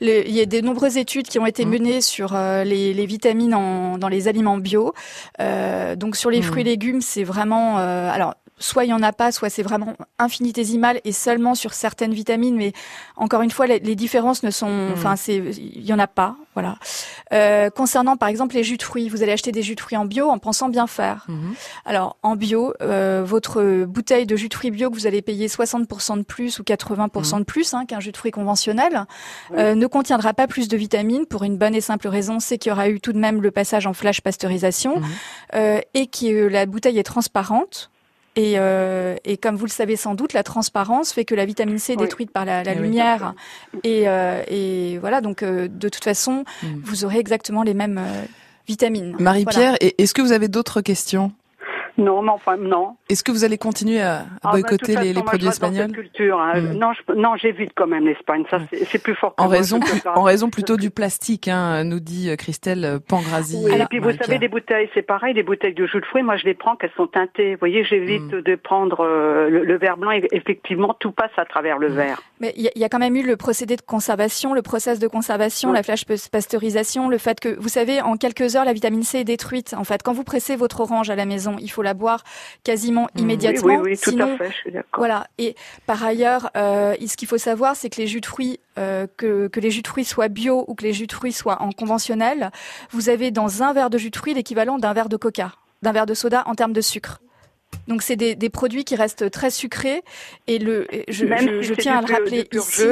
Il 0.00 0.30
y 0.30 0.40
a 0.40 0.46
de 0.46 0.60
nombreuses 0.60 0.96
études 0.96 1.28
qui 1.28 1.38
ont 1.38 1.46
été 1.46 1.64
mmh. 1.64 1.70
menées 1.70 2.00
sur 2.00 2.34
euh, 2.34 2.64
les, 2.64 3.06
vitamines 3.06 3.50
dans 3.50 4.08
les 4.08 4.28
aliments 4.28 4.58
bio. 4.58 4.94
Euh, 5.40 5.96
donc 5.96 6.16
sur 6.16 6.30
les 6.30 6.40
mmh. 6.40 6.42
fruits 6.42 6.62
et 6.62 6.64
légumes, 6.64 7.00
c'est 7.00 7.24
vraiment 7.24 7.78
euh, 7.78 8.10
alors 8.10 8.34
soit 8.58 8.84
il 8.84 8.90
y 8.90 8.92
en 8.92 9.02
a 9.02 9.12
pas, 9.12 9.32
soit 9.32 9.50
c'est 9.50 9.62
vraiment 9.62 9.94
infinitésimal 10.18 11.00
et 11.04 11.12
seulement 11.12 11.54
sur 11.54 11.74
certaines 11.74 12.12
vitamines. 12.12 12.56
Mais 12.56 12.72
encore 13.16 13.42
une 13.42 13.50
fois, 13.50 13.66
les, 13.66 13.96
différences 13.96 14.42
ne 14.42 14.50
sont, 14.50 14.68
mmh. 14.68 14.92
enfin, 14.92 15.16
c'est, 15.16 15.36
il 15.36 15.84
y 15.84 15.92
en 15.92 15.98
a 15.98 16.06
pas, 16.06 16.36
voilà. 16.54 16.76
Euh, 17.32 17.70
concernant 17.70 18.16
par 18.16 18.28
exemple 18.28 18.54
les 18.54 18.64
jus 18.64 18.76
de 18.76 18.82
fruits, 18.82 19.08
vous 19.08 19.22
allez 19.22 19.32
acheter 19.32 19.52
des 19.52 19.62
jus 19.62 19.74
de 19.74 19.80
fruits 19.80 19.98
en 19.98 20.04
bio 20.04 20.28
en 20.28 20.38
pensant 20.38 20.68
bien 20.68 20.86
faire. 20.86 21.24
Mmh. 21.28 21.52
Alors 21.84 22.16
en 22.22 22.36
bio, 22.36 22.74
euh, 22.82 23.22
votre 23.24 23.84
bouteille 23.84 24.26
de 24.26 24.36
jus 24.36 24.48
de 24.48 24.54
fruits 24.54 24.70
bio 24.70 24.90
que 24.90 24.94
vous 24.94 25.06
allez 25.06 25.22
payer 25.22 25.46
60% 25.46 26.18
de 26.18 26.22
plus 26.22 26.58
ou 26.58 26.62
80% 26.62 27.36
mmh. 27.36 27.38
de 27.38 27.44
plus 27.44 27.74
hein, 27.74 27.84
qu'un 27.86 28.00
jus 28.00 28.12
de 28.12 28.16
fruits 28.16 28.30
conventionnel 28.30 29.06
euh, 29.54 29.74
ne 29.74 29.86
contiendra 29.86 30.34
pas 30.34 30.46
plus 30.46 30.68
de 30.68 30.76
vitamines 30.76 31.26
pour 31.26 31.44
une 31.44 31.56
bonne 31.56 31.74
et 31.74 31.80
simple 31.80 32.08
raison, 32.08 32.40
c'est 32.40 32.58
qu'il 32.58 32.70
y 32.70 32.72
aura 32.72 32.88
eu 32.88 33.00
tout 33.00 33.12
de 33.12 33.18
même 33.18 33.42
le 33.42 33.50
passage 33.50 33.86
en 33.86 33.92
flash 33.92 34.20
pasteurisation 34.20 35.02
euh, 35.54 35.80
et 35.94 36.06
que 36.06 36.46
la 36.48 36.66
bouteille 36.66 36.98
est 36.98 37.04
transparente. 37.04 37.90
Et, 38.38 38.54
euh, 38.56 39.16
et, 39.24 39.36
comme 39.36 39.56
vous 39.56 39.66
le 39.66 39.70
savez 39.70 39.96
sans 39.96 40.14
doute, 40.14 40.32
la 40.32 40.44
transparence 40.44 41.12
fait 41.12 41.24
que 41.24 41.34
la 41.34 41.44
vitamine 41.44 41.78
C 41.78 41.94
est 41.94 41.96
détruite 41.96 42.30
par 42.30 42.44
la, 42.44 42.62
la 42.62 42.72
eh 42.72 42.78
lumière. 42.78 43.34
et, 43.82 44.08
euh, 44.08 44.42
et, 44.46 44.98
voilà, 44.98 45.20
donc 45.20 45.42
euh, 45.42 45.66
de 45.66 45.88
toute 45.88 46.04
façon, 46.04 46.44
hmm. 46.62 46.80
vous 46.84 47.04
aurez 47.04 47.18
exactement 47.18 47.64
les 47.64 47.74
mêmes 47.74 47.98
euh, 47.98 48.24
vitamines. 48.68 49.16
Marie-Pierre, 49.18 49.76
est-ce 49.80 50.14
que 50.14 50.22
vous 50.22 50.32
avez 50.32 50.46
d'autres 50.46 50.82
questions? 50.82 51.32
Non, 51.98 52.22
mais 52.22 52.30
enfin, 52.30 52.56
non. 52.56 52.96
Est-ce 53.08 53.24
que 53.24 53.32
vous 53.32 53.44
allez 53.44 53.58
continuer 53.58 54.00
à, 54.00 54.20
ah, 54.20 54.24
bah, 54.44 54.50
boycotter 54.52 54.94
les, 54.96 55.12
les 55.12 55.22
produits 55.22 55.48
espagnols 55.48 55.90
culture, 55.90 56.40
hein. 56.40 56.60
hmm. 56.60 56.78
Non, 56.78 56.92
non 57.16 57.36
j'évite 57.36 57.72
quand 57.74 57.88
même 57.88 58.06
l'Espagne. 58.06 58.44
Ça, 58.50 58.58
c'est 58.86 59.02
plus 59.02 59.16
fort. 59.16 59.34
Que 59.34 59.42
en 59.42 59.48
raison, 59.48 59.80
en 60.14 60.22
raison 60.22 60.48
plutôt 60.48 60.76
du 60.76 60.90
plastique, 60.90 61.48
hein, 61.48 61.82
nous 61.82 61.98
dit 61.98 62.30
euh, 62.30 62.36
Christelle 62.36 63.00
Pangrazi. 63.08 63.66
et 63.66 63.84
puis 63.86 63.98
vous 63.98 64.12
savez, 64.12 64.38
les 64.38 64.48
bouteilles, 64.48 64.88
c'est 64.94 65.02
pareil, 65.02 65.34
les 65.34 65.42
bouteilles 65.42 65.74
de 65.74 65.86
jus 65.86 66.00
de 66.00 66.06
fruits. 66.06 66.22
Moi, 66.22 66.36
je 66.36 66.44
les 66.44 66.54
prends 66.54 66.76
qu'elles 66.76 66.92
sont 66.96 67.08
teintées. 67.08 67.54
Vous 67.54 67.60
voyez, 67.60 67.84
j'évite 67.84 68.32
hmm. 68.32 68.42
de 68.42 68.54
prendre 68.54 69.00
euh, 69.00 69.48
le, 69.50 69.78
verre 69.78 69.96
blanc. 69.96 70.12
Et 70.12 70.22
effectivement, 70.30 70.94
tout 71.00 71.10
passe 71.10 71.36
à 71.36 71.44
travers 71.44 71.78
le 71.78 71.88
hmm. 71.88 71.96
verre. 71.96 72.22
Mais 72.40 72.54
il 72.56 72.70
y, 72.74 72.84
a 72.84 72.88
quand 72.88 72.98
même 72.98 73.16
eu 73.16 73.22
le 73.22 73.36
procédé 73.36 73.76
de 73.76 73.82
conservation, 73.82 74.54
le 74.54 74.62
process 74.62 74.98
de 74.98 75.08
conservation, 75.08 75.72
la 75.72 75.82
flash 75.82 76.04
pasteurisation, 76.04 77.08
le 77.08 77.18
fait 77.18 77.40
que, 77.40 77.48
vous 77.58 77.68
savez, 77.68 78.00
en 78.00 78.16
quelques 78.16 78.56
heures, 78.56 78.64
la 78.64 78.72
vitamine 78.72 79.02
C 79.02 79.18
est 79.18 79.24
détruite. 79.24 79.74
En 79.76 79.84
fait, 79.84 80.02
quand 80.02 80.12
vous 80.12 80.24
pressez 80.24 80.56
votre 80.56 80.80
orange 80.80 81.10
à 81.10 81.16
la 81.16 81.26
maison, 81.26 81.56
il 81.60 81.70
faut 81.70 81.82
la 81.82 81.94
boire 81.94 82.24
quasiment 82.64 83.08
mmh. 83.14 83.18
immédiatement. 83.20 83.76
Oui, 83.80 83.92
oui, 83.92 83.98
tout 83.98 84.16
à 84.20 84.36
fait, 84.36 84.50
je 84.50 84.56
suis 84.56 84.72
d'accord. 84.72 84.98
Voilà. 84.98 85.26
Et 85.38 85.56
par 85.86 86.02
ailleurs, 86.04 86.50
euh, 86.56 86.94
ce 87.04 87.16
qu'il 87.16 87.28
faut 87.28 87.38
savoir, 87.38 87.76
c'est 87.76 87.90
que 87.90 88.00
les 88.00 88.06
jus 88.06 88.20
de 88.20 88.26
fruits, 88.26 88.60
euh, 88.78 89.06
que, 89.16 89.48
que 89.48 89.60
les 89.60 89.70
jus 89.70 89.82
de 89.82 89.88
fruits 89.88 90.04
soient 90.04 90.28
bio 90.28 90.64
ou 90.68 90.74
que 90.74 90.84
les 90.84 90.92
jus 90.92 91.06
de 91.06 91.12
fruits 91.12 91.32
soient 91.32 91.60
en 91.62 91.72
conventionnel, 91.72 92.50
vous 92.90 93.08
avez 93.08 93.30
dans 93.30 93.62
un 93.62 93.72
verre 93.72 93.90
de 93.90 93.98
jus 93.98 94.10
de 94.10 94.16
fruits 94.16 94.34
l'équivalent 94.34 94.78
d'un 94.78 94.92
verre 94.92 95.08
de 95.08 95.16
coca, 95.16 95.52
d'un 95.82 95.92
verre 95.92 96.06
de 96.06 96.14
soda 96.14 96.44
en 96.46 96.54
termes 96.54 96.72
de 96.72 96.80
sucre. 96.80 97.20
Donc 97.86 98.02
c'est 98.02 98.16
des, 98.16 98.34
des, 98.34 98.50
produits 98.50 98.84
qui 98.84 98.96
restent 98.96 99.30
très 99.30 99.50
sucrés 99.50 100.02
et 100.46 100.58
le 100.58 100.86
je, 101.08 101.26
je, 101.62 101.74
tiens 101.74 101.98
à 101.98 102.00
le 102.02 102.12
rappeler 102.12 102.46
ici 102.52 102.84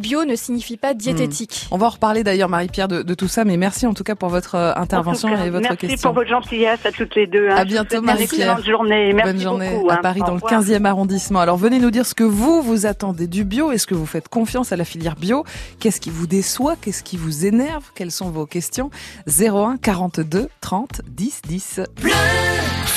bio 0.00 0.24
ne 0.24 0.34
signifie 0.34 0.76
pas 0.76 0.94
diététique. 0.94 1.66
Hmm. 1.70 1.74
On 1.74 1.78
va 1.78 1.86
en 1.86 1.90
reparler 1.90 2.24
d'ailleurs, 2.24 2.48
Marie-Pierre, 2.48 2.88
de, 2.88 3.14
tout 3.14 3.28
ça, 3.28 3.44
mais 3.44 3.56
merci 3.56 3.86
en 3.86 3.94
tout 3.94 4.02
cas 4.02 4.14
pour 4.14 4.30
votre 4.30 4.54
euh, 4.54 4.72
intervention 4.74 5.28
et 5.28 5.50
votre 5.50 5.68
question. 5.68 5.88
Merci 5.88 6.02
pour 6.02 6.12
votre 6.12 6.30
gentillesse 6.30 6.84
à 6.84 6.90
toutes 6.90 7.14
les 7.14 7.26
deux. 7.26 7.48
Hein. 7.48 7.56
À 7.56 7.64
bientôt, 7.64 8.00
Marie-Pierre. 8.00 8.56
Bonne 8.56 8.64
journée. 8.64 9.12
Merci 9.12 9.32
Bonne 9.32 9.42
journée 9.42 9.70
beaucoup, 9.70 9.90
à 9.90 9.94
hein. 9.94 9.98
Paris, 10.02 10.20
dans 10.26 10.34
le 10.34 10.40
15e 10.40 10.84
arrondissement. 10.84 11.40
Alors 11.40 11.58
venez 11.58 11.78
nous 11.78 11.90
dire 11.90 12.06
ce 12.06 12.14
que 12.14 12.24
vous, 12.24 12.62
vous 12.62 12.86
attendez 12.86 13.26
du 13.26 13.44
bio. 13.44 13.70
Est-ce 13.70 13.86
que 13.86 13.94
vous 13.94 14.06
faites 14.06 14.28
confiance 14.28 14.72
à 14.72 14.76
la 14.76 14.84
filière 14.84 15.16
bio? 15.16 15.44
Qu'est-ce 15.78 16.00
qui 16.00 16.10
vous 16.10 16.26
déçoit? 16.26 16.76
Qu'est-ce 16.80 17.02
qui 17.02 17.16
vous 17.16 17.44
énerve? 17.44 17.84
Quelles 17.94 18.10
sont 18.10 18.30
vos 18.30 18.46
questions? 18.46 18.90
01 19.28 19.76
42 19.76 20.48
30 20.60 21.02
10 21.06 21.42
10. 21.46 21.80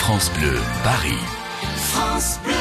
France 0.05 0.29
Bleu, 0.37 0.59
Paris. 0.83 1.15
France 1.93 2.37
Bleu. 2.43 2.53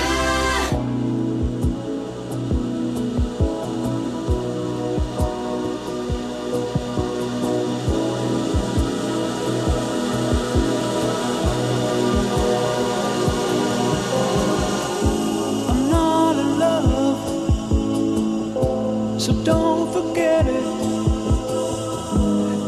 so 19.18 19.32
don't 19.42 19.92
forget 19.92 20.46
it. 20.46 20.64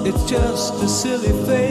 It's 0.09 0.25
just 0.29 0.83
a 0.83 0.89
silly 0.89 1.33
phase 1.47 1.64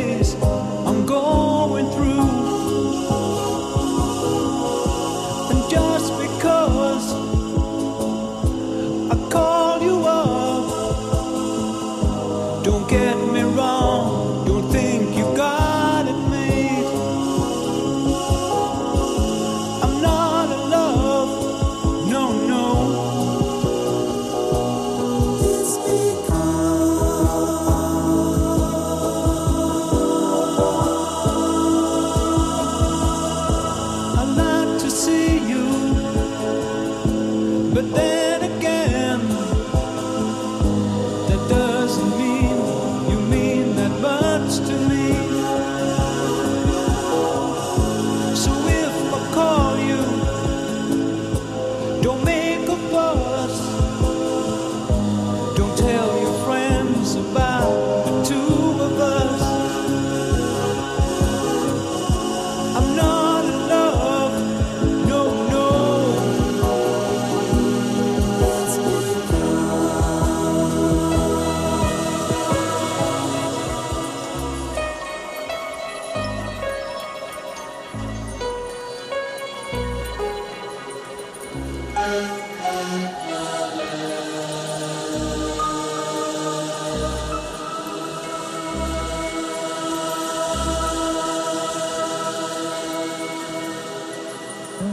Big 94.84 94.92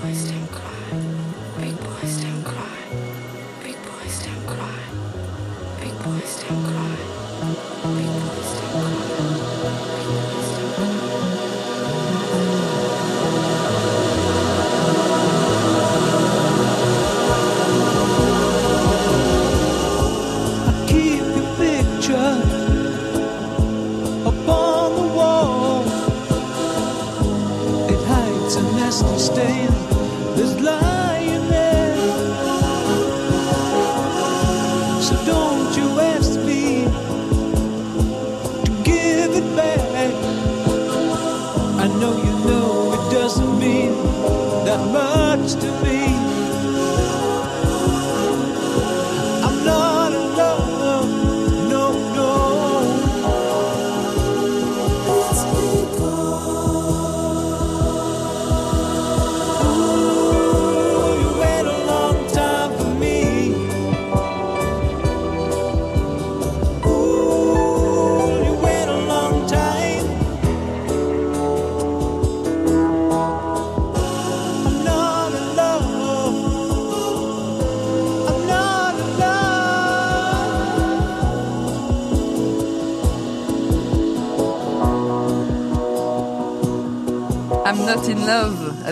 boys 0.00 0.24
don't 0.30 0.48
cry. 0.48 0.88
Big 1.60 1.76
boys 1.80 2.16
don't 6.48 6.64
cry. 6.64 6.92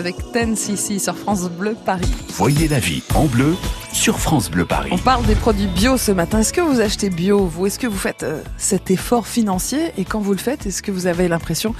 Avec 0.01 0.31
Ten 0.31 0.55
CC 0.55 0.97
sur 0.97 1.15
France 1.15 1.47
Bleu 1.47 1.75
Paris. 1.85 2.11
Voyez 2.29 2.67
la 2.67 2.79
vie 2.79 3.03
en 3.13 3.25
bleu 3.25 3.55
sur 3.93 4.17
France 4.17 4.49
Bleu 4.49 4.65
Paris. 4.65 4.89
On 4.91 4.97
parle 4.97 5.23
des 5.27 5.35
produits 5.35 5.67
bio 5.67 5.95
ce 5.95 6.11
matin. 6.11 6.39
Est-ce 6.39 6.53
que 6.53 6.61
vous 6.61 6.81
achetez 6.81 7.11
bio 7.11 7.45
Vous, 7.45 7.67
est-ce 7.67 7.77
que 7.77 7.85
vous 7.85 7.99
faites 7.99 8.23
euh, 8.23 8.41
cet 8.57 8.89
effort 8.89 9.27
financier? 9.27 9.91
Et 9.99 10.03
quand 10.03 10.19
vous 10.19 10.31
le 10.31 10.39
faites, 10.39 10.65
est-ce 10.65 10.81
que 10.81 10.91
vous 10.91 11.05
avez 11.05 11.27
l'impression 11.27 11.75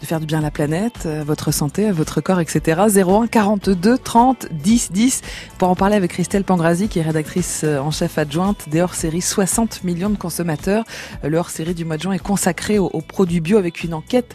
de 0.00 0.06
faire 0.06 0.18
du 0.18 0.24
bien 0.24 0.38
à 0.38 0.42
la 0.42 0.50
planète, 0.50 1.04
à 1.04 1.24
votre 1.24 1.52
santé, 1.52 1.86
à 1.86 1.92
votre 1.92 2.22
corps, 2.22 2.40
etc. 2.40 2.80
01 3.04 3.26
42 3.26 3.98
30 3.98 4.46
10 4.50 4.92
10 4.92 5.20
pour 5.58 5.68
en 5.68 5.74
parler 5.74 5.96
avec 5.96 6.12
Christelle 6.12 6.44
Pangrazi 6.44 6.88
qui 6.88 7.00
est 7.00 7.02
rédactrice 7.02 7.62
euh, 7.64 7.80
en 7.80 7.90
chef 7.90 8.16
adjointe 8.16 8.70
des 8.70 8.80
hors-séries 8.80 9.20
60 9.20 9.84
millions 9.84 10.08
de 10.08 10.16
consommateurs. 10.16 10.84
Euh, 11.22 11.28
Le 11.28 11.36
hors-série 11.36 11.74
du 11.74 11.84
mois 11.84 11.98
de 11.98 12.02
juin 12.02 12.12
est 12.12 12.18
consacré 12.18 12.78
aux, 12.78 12.86
aux 12.86 13.02
produits 13.02 13.40
bio 13.42 13.58
avec 13.58 13.84
une 13.84 13.92
enquête 13.92 14.34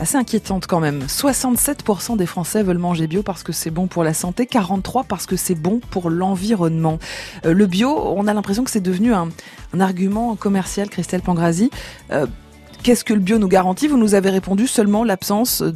assez 0.00 0.16
inquiétante 0.16 0.66
quand 0.66 0.80
même. 0.80 1.04
67% 1.04 2.16
des 2.16 2.26
Français 2.26 2.62
veulent 2.62 2.78
manger 2.78 3.06
bio 3.06 3.22
parce 3.22 3.42
que 3.42 3.52
c'est 3.52 3.70
bon 3.70 3.86
pour 3.86 4.04
la 4.04 4.14
santé, 4.14 4.44
43% 4.44 5.04
parce 5.06 5.26
que 5.26 5.36
c'est 5.36 5.54
bon 5.54 5.80
pour 5.90 6.10
l'environnement. 6.10 6.98
Euh, 7.46 7.52
le 7.52 7.66
bio, 7.66 7.88
on 7.90 8.26
a 8.26 8.34
l'impression 8.34 8.64
que 8.64 8.70
c'est 8.70 8.80
devenu 8.80 9.12
un, 9.14 9.28
un 9.72 9.80
argument 9.80 10.36
commercial, 10.36 10.88
Christelle 10.88 11.22
Pangrazi. 11.22 11.70
Euh, 12.10 12.26
Qu'est-ce 12.84 13.02
que 13.02 13.14
le 13.14 13.20
bio 13.20 13.38
nous 13.38 13.48
garantit? 13.48 13.88
Vous 13.88 13.96
nous 13.96 14.14
avez 14.14 14.28
répondu 14.28 14.66
seulement 14.66 15.04
l'absence, 15.04 15.62
euh, 15.62 15.72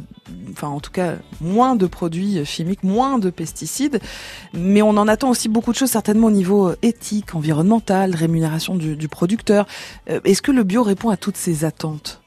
enfin 0.51 0.67
en 0.67 0.79
tout 0.79 0.91
cas 0.91 1.15
moins 1.41 1.75
de 1.75 1.87
produits 1.87 2.45
chimiques, 2.45 2.83
moins 2.83 3.17
de 3.17 3.31
pesticides, 3.31 3.99
mais 4.53 4.83
on 4.83 4.89
en 4.89 5.07
attend 5.07 5.31
aussi 5.31 5.49
beaucoup 5.49 5.71
de 5.71 5.75
choses 5.77 5.89
certainement 5.89 6.27
au 6.27 6.31
niveau 6.31 6.67
euh, 6.69 6.77
éthique, 6.83 7.33
environnemental, 7.33 8.13
rémunération 8.13 8.75
du, 8.75 8.95
du 8.95 9.07
producteur. 9.07 9.65
Euh, 10.11 10.19
Est-ce 10.23 10.43
que 10.43 10.51
le 10.51 10.61
bio 10.63 10.83
répond 10.83 11.09
à 11.09 11.17
toutes 11.17 11.37
ces 11.37 11.65
attentes? 11.65 12.18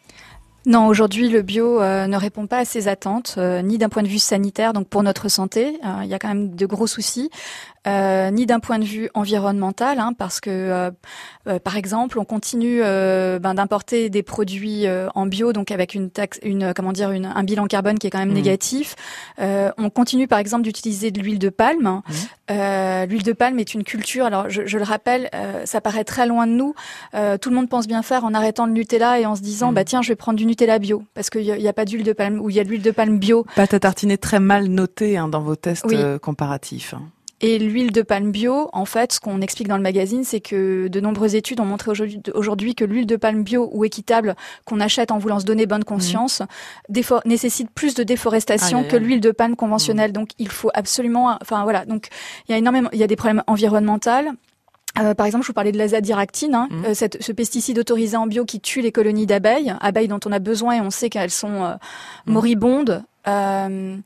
Non, 0.64 0.86
aujourd'hui, 0.86 1.28
le 1.28 1.42
bio 1.42 1.80
euh, 1.80 2.06
ne 2.06 2.16
répond 2.16 2.46
pas 2.46 2.58
à 2.58 2.64
ces 2.64 2.86
attentes, 2.86 3.34
euh, 3.36 3.62
ni 3.62 3.78
d'un 3.78 3.88
point 3.88 4.04
de 4.04 4.08
vue 4.08 4.20
sanitaire, 4.20 4.72
donc 4.72 4.86
pour 4.86 5.02
notre 5.02 5.28
santé, 5.28 5.80
euh, 5.84 6.04
il 6.04 6.08
y 6.08 6.14
a 6.14 6.20
quand 6.20 6.28
même 6.28 6.54
de 6.54 6.66
gros 6.66 6.86
soucis, 6.86 7.30
euh, 7.86 8.30
ni 8.30 8.46
d'un 8.46 8.60
point 8.60 8.78
de 8.78 8.84
vue 8.84 9.10
environnemental, 9.14 9.98
hein, 9.98 10.12
parce 10.16 10.40
que, 10.40 10.50
euh, 10.50 10.90
euh, 11.48 11.58
par 11.58 11.76
exemple, 11.76 12.18
on 12.18 12.24
continue 12.24 12.80
euh, 12.82 13.38
ben, 13.38 13.54
d'importer 13.54 14.08
des 14.10 14.22
produits 14.22 14.86
euh, 14.86 15.08
en 15.14 15.26
bio, 15.26 15.52
donc 15.52 15.70
avec 15.70 15.94
une 15.94 16.10
taxe, 16.10 16.38
une 16.42 16.72
comment 16.74 16.92
dire, 16.92 17.10
une, 17.10 17.26
un 17.26 17.42
bilan 17.42 17.66
carbone 17.66 17.98
qui 17.98 18.06
est 18.06 18.10
quand 18.10 18.18
même 18.18 18.28
Mhm. 18.28 18.34
négatif. 18.36 18.94
Euh, 19.40 19.70
on 19.78 19.90
continue, 19.90 20.28
par 20.28 20.38
exemple, 20.38 20.62
d'utiliser 20.62 21.10
de 21.10 21.20
l'huile 21.20 21.38
de 21.38 21.48
palme. 21.48 22.02
Euh, 22.50 23.06
l'huile 23.06 23.22
de 23.24 23.32
palme 23.32 23.58
est 23.58 23.74
une 23.74 23.84
culture. 23.84 24.26
Alors, 24.26 24.48
je, 24.48 24.62
je 24.66 24.78
le 24.78 24.84
rappelle, 24.84 25.28
euh, 25.34 25.64
ça 25.66 25.80
paraît 25.80 26.04
très 26.04 26.26
loin 26.26 26.46
de 26.46 26.52
nous. 26.52 26.74
Euh, 27.14 27.36
tout 27.38 27.50
le 27.50 27.56
monde 27.56 27.68
pense 27.68 27.86
bien 27.88 28.02
faire 28.02 28.24
en 28.24 28.34
arrêtant 28.34 28.66
le 28.66 28.72
Nutella 28.72 29.18
et 29.20 29.26
en 29.26 29.34
se 29.34 29.42
disant, 29.42 29.68
Mhm. 29.68 29.74
bah 29.74 29.84
tiens, 29.84 30.02
je 30.02 30.08
vais 30.08 30.16
prendre 30.16 30.38
du 30.38 30.46
Nutella 30.46 30.78
bio, 30.78 31.02
parce 31.14 31.30
qu'il 31.30 31.42
n'y 31.42 31.68
a, 31.68 31.72
pas 31.72 31.84
d'huile 31.84 32.04
de 32.04 32.12
palme 32.12 32.40
ou 32.40 32.48
il 32.50 32.56
y 32.56 32.60
a 32.60 32.64
de 32.64 32.68
l'huile 32.68 32.82
de 32.82 32.90
palme 32.90 33.18
bio. 33.18 33.44
Pâte 33.56 33.74
à 33.74 33.80
tartiner 33.80 34.18
très 34.18 34.38
mal 34.40 34.66
notée 34.66 35.16
hein, 35.16 35.28
dans 35.28 35.40
vos 35.40 35.56
tests 35.56 35.84
Oui. 35.88 35.96
comparatifs. 36.20 36.94
hein. 36.94 37.02
Et 37.44 37.58
l'huile 37.58 37.90
de 37.90 38.02
palme 38.02 38.30
bio, 38.30 38.70
en 38.72 38.84
fait, 38.84 39.12
ce 39.14 39.20
qu'on 39.20 39.40
explique 39.40 39.66
dans 39.66 39.76
le 39.76 39.82
magazine, 39.82 40.22
c'est 40.22 40.40
que 40.40 40.86
de 40.86 41.00
nombreuses 41.00 41.34
études 41.34 41.58
ont 41.58 41.64
montré 41.64 41.90
aujourd'hui- 41.90 42.74
que 42.76 42.84
l'huile 42.84 43.06
de 43.06 43.16
palme 43.16 43.42
bio 43.42 43.68
ou 43.72 43.84
équitable 43.84 44.36
qu'on 44.64 44.78
achète 44.78 45.10
en 45.10 45.18
voulant 45.18 45.40
se 45.40 45.44
donner 45.44 45.66
bonne 45.66 45.82
conscience 45.82 46.42
défo- 46.88 47.20
nécessite 47.24 47.68
plus 47.74 47.94
de 47.94 48.04
déforestation 48.04 48.84
que 48.84 48.96
l'huile 48.96 49.20
de 49.20 49.32
palme 49.32 49.56
conventionnelle. 49.56 50.12
Donc, 50.12 50.30
il 50.38 50.48
faut 50.48 50.70
absolument, 50.72 51.36
enfin 51.42 51.64
voilà. 51.64 51.84
Donc, 51.84 52.08
il 52.48 52.52
y 52.52 52.54
a 52.54 52.58
énormément, 52.58 52.88
il 52.92 53.00
y 53.00 53.02
a 53.02 53.08
des 53.08 53.16
problèmes 53.16 53.42
environnementaux. 53.48 54.10
Euh, 55.00 55.14
par 55.14 55.26
exemple, 55.26 55.42
je 55.44 55.48
vous 55.48 55.52
parlais 55.54 55.72
de 55.72 55.78
l'azadiractine, 55.78 56.54
hein, 56.54 56.68
Mhm. 56.70 56.84
euh, 56.84 56.94
cette- 56.94 57.22
ce 57.22 57.32
pesticide 57.32 57.78
autorisé 57.78 58.16
en 58.16 58.26
bio 58.26 58.44
qui 58.44 58.60
tue 58.60 58.82
les 58.82 58.92
colonies 58.92 59.26
d'abeilles, 59.26 59.74
abeilles 59.80 60.06
dont 60.08 60.20
on 60.26 60.32
a 60.32 60.38
besoin 60.38 60.74
et 60.74 60.80
on 60.80 60.90
sait 60.90 61.08
qu'elles 61.10 61.30
sont 61.30 61.64
euh, 61.64 61.72
Mhm. 62.26 62.32
moribondes. 62.34 63.02
Euh, 63.28 63.96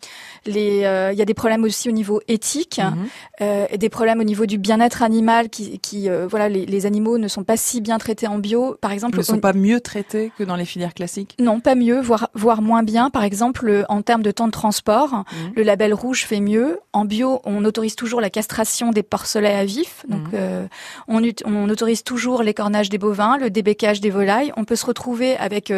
les, 0.45 0.85
euh, 0.85 1.11
il 1.13 1.19
y 1.19 1.23
a 1.23 1.25
des 1.25 1.35
problèmes 1.35 1.65
aussi 1.65 1.89
au 1.89 1.93
niveau 1.93 2.21
éthique, 2.29 2.81
Mhm. 2.83 3.07
euh, 3.41 3.67
et 3.71 3.79
des 3.79 3.89
problèmes 3.89 4.21
au 4.21 4.25
niveau 4.25 4.47
du 4.47 4.59
bien-être 4.59 5.03
animal, 5.03 5.49
qui, 5.49 5.79
qui 5.81 6.09
voilà, 6.29 6.49
les, 6.49 6.67
les 6.67 6.87
animaux 6.87 7.19
ne 7.19 7.29
sont 7.29 7.45
pas 7.45 7.57
si 7.57 7.81
bien 7.81 7.99
traités 7.99 8.27
en 8.27 8.39
bio. 8.39 8.77
Par 8.81 8.93
exemple, 8.93 9.17
Ils 9.17 9.21
ne 9.21 9.25
sont 9.25 9.41
pas 9.41 9.53
mieux 9.53 9.81
traités 9.81 10.33
que 10.39 10.45
dans 10.45 10.57
les 10.57 10.65
filières 10.65 10.95
classiques? 10.95 11.35
Non, 11.41 11.61
pas 11.61 11.75
mieux, 11.75 12.01
voire, 12.01 12.29
voire 12.35 12.63
moins 12.63 12.83
bien. 12.83 13.11
Par 13.11 13.25
exemple, 13.25 13.85
en 13.89 14.03
termes 14.03 14.23
de 14.23 14.31
temps 14.31 14.47
de 14.47 14.53
transport, 14.53 15.11
Mhm. 15.15 15.53
le 15.57 15.63
label 15.63 15.95
rouge 15.95 16.25
fait 16.25 16.41
mieux. 16.41 16.79
En 16.93 17.05
bio, 17.05 17.41
on 17.45 17.65
autorise 17.65 17.97
toujours 17.97 18.21
la 18.21 18.31
castration 18.31 18.91
des 18.91 19.03
porcelets 19.03 19.55
à 19.55 19.65
vif. 19.65 20.05
Donc, 20.09 20.33
Mhm. 20.33 20.69
on, 21.09 21.23
ut- 21.25 21.43
on 21.45 21.69
autorise 21.69 22.05
toujours 22.05 22.43
l'écornage 22.43 22.89
des 22.89 22.99
bovins, 22.99 23.37
le 23.39 23.51
débécage 23.51 24.01
des 24.01 24.11
volailles. 24.11 24.53
On 24.57 24.65
peut 24.65 24.77
se 24.77 24.87
retrouver 24.87 25.37
avec 25.37 25.73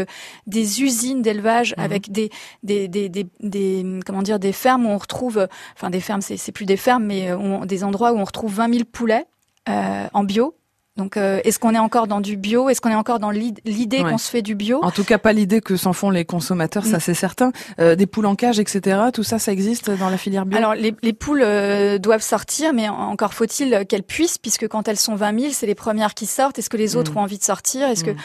des 0.47 0.83
usines 0.83 1.23
d'élevage, 1.23 1.75
avec 1.78 2.11
des, 2.12 2.30
des, 2.62 2.88
des, 2.88 3.09
des, 3.09 3.26
des- 3.40 4.00
comment 4.06 4.23
dire, 4.23 4.38
des 4.38 4.52
fermes 4.52 4.87
où 4.87 4.90
on 4.90 4.99
retrouve, 4.99 5.47
enfin 5.76 5.90
des 5.90 6.00
fermes, 6.00 6.20
c'est 6.23 6.52
plus 6.52 6.66
des 6.66 6.76
fermes, 6.76 7.04
mais 7.04 7.30
euh, 7.30 7.37
on- 7.38 7.64
des 7.66 7.85
endroits 7.85 8.12
où 8.12 8.18
on 8.18 8.25
retrouve 8.25 8.54
20 8.54 8.73
000 8.73 8.85
poulets 8.90 9.26
euh, 9.68 10.06
en 10.12 10.25
bio. 10.25 10.54
Donc, 10.97 11.16
euh, 11.16 11.40
est-ce 11.44 11.61
qu'on 11.61 11.75
est 11.76 11.78
encore 11.78 12.08
dans 12.08 12.20
du 12.20 12.37
bio? 12.37 12.68
Est-ce 12.68 12.80
qu'on 12.80 12.88
est 12.90 12.94
encore 12.97 13.20
dans 13.20 13.30
l'id- 13.30 13.61
l'idée 13.64 14.00
Ouais. 14.02 14.11
qu'on 14.11 14.18
se 14.18 14.28
fait 14.28 14.42
du 14.42 14.56
bio? 14.56 14.80
En 14.82 14.90
tout 14.90 15.04
cas, 15.04 15.16
pas 15.18 15.32
l'idée 15.32 15.61
que 15.61 15.76
s'en 15.76 15.92
font 15.92 16.11
les 16.11 16.25
consommateurs, 16.25 16.85
ça 16.85 16.97
Mm. 16.97 17.00
c'est 17.00 17.14
certain. 17.14 17.52
Euh, 17.78 17.94
des 17.94 18.06
poules 18.08 18.26
en 18.26 18.35
cage, 18.35 18.58
etc. 18.58 18.99
Tout 19.14 19.23
ça, 19.23 19.38
ça 19.38 19.52
existe 19.52 19.92
dans 19.92 20.11
la 20.11 20.16
filière 20.18 20.44
bio? 20.44 20.58
Alors 20.58 20.75
les, 20.75 20.92
les 21.02 21.12
poules 21.12 21.42
euh, 21.44 21.99
doivent 21.99 22.23
sortir, 22.23 22.73
mais 22.73 22.88
en- 22.88 22.94
encore 23.11 23.32
faut-il 23.32 23.85
qu'elles 23.88 24.02
puissent, 24.02 24.38
puisque 24.38 24.66
quand 24.66 24.88
elles 24.88 24.97
sont 24.97 25.14
20 25.14 25.38
000, 25.38 25.52
c'est 25.52 25.66
les 25.68 25.76
premières 25.76 26.14
qui 26.14 26.26
sortent. 26.26 26.58
Est-ce 26.58 26.70
que 26.70 26.76
les 26.76 26.97
autres 26.97 27.12
Mm. 27.12 27.18
ont 27.18 27.20
envie 27.20 27.38
de 27.38 27.44
sortir? 27.44 27.87
Est-ce 27.88 28.02
que 28.02 28.11
Mm. 28.11 28.16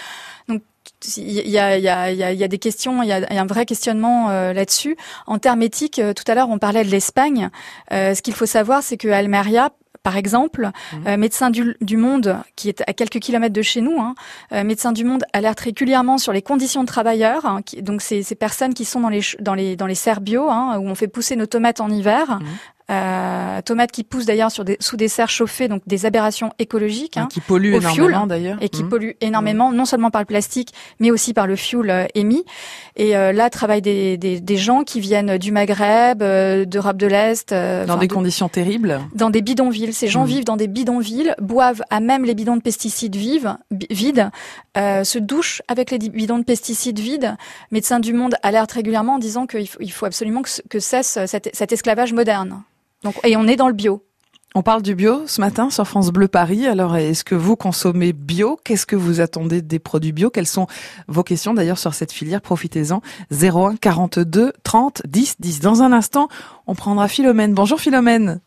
donc 0.49 0.61
il 1.17 1.31
y 1.49 1.57
a, 1.59 1.77
y, 1.77 1.87
a, 1.87 2.11
y, 2.11 2.23
a, 2.23 2.31
y 2.33 2.43
a 2.43 2.47
des 2.47 2.57
questions, 2.59 3.03
il 3.03 3.09
y 3.09 3.11
a, 3.11 3.19
il 3.29 3.35
y 3.35 3.37
a 3.37 3.41
un 3.41 3.45
vrai 3.45 3.65
questionnement 3.65 4.29
euh, 4.29 4.53
là-dessus. 4.53 4.95
En 5.27 5.37
termes 5.39 5.61
éthiques, 5.61 5.99
euh, 5.99 6.13
tout 6.13 6.23
à 6.27 6.35
l'heure 6.35 6.49
on 6.49 6.59
parlait 6.59 6.83
de 6.83 6.89
l'Espagne. 6.89 7.49
Euh, 7.91 8.13
ce 8.15 8.21
qu'il 8.21 8.33
faut 8.33 8.45
savoir, 8.45 8.83
c'est 8.83 8.97
que 8.97 9.07
Almeria 9.09 9.71
par 10.01 10.17
exemple, 10.17 10.69
Mhm. 10.91 11.07
euh, 11.07 11.15
médecin 11.17 11.49
du, 11.49 11.77
du 11.79 11.95
Monde, 11.95 12.35
qui 12.57 12.67
est 12.67 12.83
à 12.85 12.91
quelques 12.91 13.19
kilomètres 13.19 13.53
de 13.53 13.61
chez 13.61 13.79
nous, 13.79 14.01
hein, 14.01 14.15
euh, 14.51 14.65
médecin 14.65 14.91
du 14.91 15.05
Monde 15.05 15.23
alerte 15.31 15.61
régulièrement 15.61 16.17
sur 16.17 16.33
les 16.33 16.41
conditions 16.41 16.81
de 16.81 16.87
travailleurs. 16.87 17.45
hein, 17.45 17.61
qui- 17.61 17.81
donc 17.81 18.01
ces, 18.01 18.21
ces 18.21 18.35
personnes 18.35 18.73
qui 18.73 18.83
sont 18.83 18.99
dans 18.99 19.07
les 19.07 19.21
dans 19.39 19.53
les 19.53 19.77
dans 19.77 19.85
les 19.87 19.95
serres 19.95 20.19
bio, 20.19 20.49
hein, 20.49 20.77
où 20.77 20.89
on 20.89 20.95
fait 20.95 21.07
pousser 21.07 21.37
nos 21.37 21.45
tomates 21.45 21.79
en 21.79 21.89
hiver, 21.89 22.39
Mhm. 22.41 22.47
Euh, 22.91 23.61
tomates 23.61 23.91
qui 23.93 24.03
poussent 24.03 24.25
d'ailleurs 24.25 24.51
sur 24.51 24.65
des, 24.65 24.75
sous 24.81 24.97
des 24.97 25.07
serres 25.07 25.29
chauffées, 25.29 25.69
donc 25.69 25.81
des 25.87 26.05
aberrations 26.05 26.51
écologiques. 26.59 27.15
hein, 27.15 27.27
Qui 27.31 27.39
pollue 27.39 27.73
au 27.75 27.77
énormément 27.79 28.27
d'ailleurs. 28.27 28.57
et 28.61 28.67
qui 28.67 28.83
Mhm. 28.83 28.89
polluent 28.89 29.15
énormément, 29.21 29.71
non 29.71 29.85
seulement 29.85 30.11
par 30.11 30.21
le 30.21 30.25
plastique, 30.25 30.73
mais 30.99 31.09
aussi 31.09 31.33
par 31.33 31.47
le 31.47 31.55
fuel 31.55 31.89
euh, 31.89 32.05
émis. 32.13 32.43
Et 32.97 33.15
euh, 33.15 33.31
là 33.31 33.49
travaillent 33.49 33.81
des, 33.81 34.17
des, 34.17 34.41
des 34.41 34.57
gens 34.57 34.83
qui 34.83 34.99
viennent 34.99 35.37
du 35.37 35.51
Maghreb, 35.53 36.19
d'Europe 36.65 36.97
de 36.97 37.07
l'Est, 37.07 37.51
Dans 37.53 37.97
des 37.97 38.07
de- 38.07 38.13
conditions 38.13 38.49
terribles. 38.49 38.99
dans 39.15 39.29
des 39.29 39.41
bidonvilles. 39.41 39.93
Ces 39.93 40.07
gens 40.09 40.23
Mhm. 40.23 40.27
vivent 40.27 40.45
dans 40.45 40.57
des 40.57 40.67
bidonvilles, 40.67 41.33
boivent 41.41 41.83
à 41.89 42.01
même 42.01 42.25
les 42.25 42.35
bidons 42.35 42.57
de 42.57 42.61
pesticides 42.61 43.15
vives, 43.15 43.55
vides, 43.91 44.29
se 44.75 45.19
douchent 45.19 45.61
avec 45.69 45.89
les 45.89 45.99
bidons 45.99 46.39
de 46.39 46.43
pesticides 46.43 46.99
vides. 46.99 47.35
Médecins 47.71 47.99
du 48.01 48.11
Monde 48.13 48.35
alerte 48.43 48.73
régulièrement 48.73 49.15
en 49.15 49.19
disant 49.19 49.47
qu'il 49.47 49.67
faut, 49.67 49.79
il 49.79 49.91
faut 49.91 50.05
absolument 50.05 50.41
que, 50.41 50.49
ce- 50.49 50.61
que 50.69 50.79
cesse 50.79 51.17
cet, 51.27 51.49
cet 51.53 51.71
esclavage 51.71 52.11
moderne. 52.13 52.61
Et 53.23 53.35
on 53.37 53.47
est 53.47 53.55
dans 53.55 53.67
le 53.67 53.73
bio. 53.73 54.03
On 54.55 54.61
parle 54.61 54.83
du 54.83 54.93
bio 54.93 55.23
ce 55.25 55.41
matin 55.41 55.71
sur 55.71 55.87
France 55.87 56.11
Bleu 56.11 56.27
Paris. 56.27 56.67
Alors, 56.67 56.95
est-ce 56.95 57.23
que 57.23 57.33
vous 57.33 57.55
consommez 57.55 58.13
bio? 58.13 58.59
Qu'est-ce 58.63 58.85
que 58.85 58.95
vous 58.95 59.19
attendez 59.19 59.63
des 59.63 59.79
produits 59.79 60.11
bio? 60.11 60.29
Quelles 60.29 60.45
sont 60.45 60.67
vos 61.07 61.23
questions 61.23 61.55
d'ailleurs 61.55 61.79
sur 61.79 61.95
cette 61.95 62.11
filière? 62.11 62.39
Profitez-en. 62.39 63.01
01 63.31 63.77
42 63.77 64.53
30 64.61 65.01
10 65.07 65.37
10. 65.39 65.59
Dans 65.59 65.81
un 65.81 65.91
instant, 65.91 66.27
on 66.67 66.75
prendra 66.75 67.07
Philomène. 67.07 67.55
Bonjour 67.55 67.79
Philomène. 67.79 68.41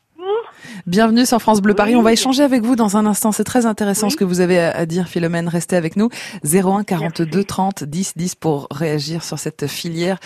Bienvenue 0.87 1.27
sur 1.27 1.41
France 1.41 1.61
Bleu 1.61 1.75
Paris. 1.75 1.93
Oui. 1.93 1.97
On 1.97 2.03
va 2.03 2.13
échanger 2.13 2.43
avec 2.43 2.63
vous 2.63 2.77
dans 2.77 2.97
un 2.97 3.07
instant. 3.07 3.33
C'est 3.33 3.45
très 3.45 3.67
intéressant 3.67 4.07
Oui. 4.07 4.13
ce 4.13 4.17
que 4.17 4.25
vous 4.25 4.41
avez 4.41 4.59
à 4.59 4.87
dire, 4.87 5.09
Philomène. 5.09 5.49
Restez 5.49 5.77
avec 5.77 5.97
nous. 5.97 6.09
01 6.45 6.85
42 6.85 7.45
30 7.45 7.85
10 7.85 8.13
10 8.17 8.35
pour 8.37 8.67
réagir 8.71 9.25
sur 9.25 9.39
cette 9.39 9.67
filière 9.67 10.19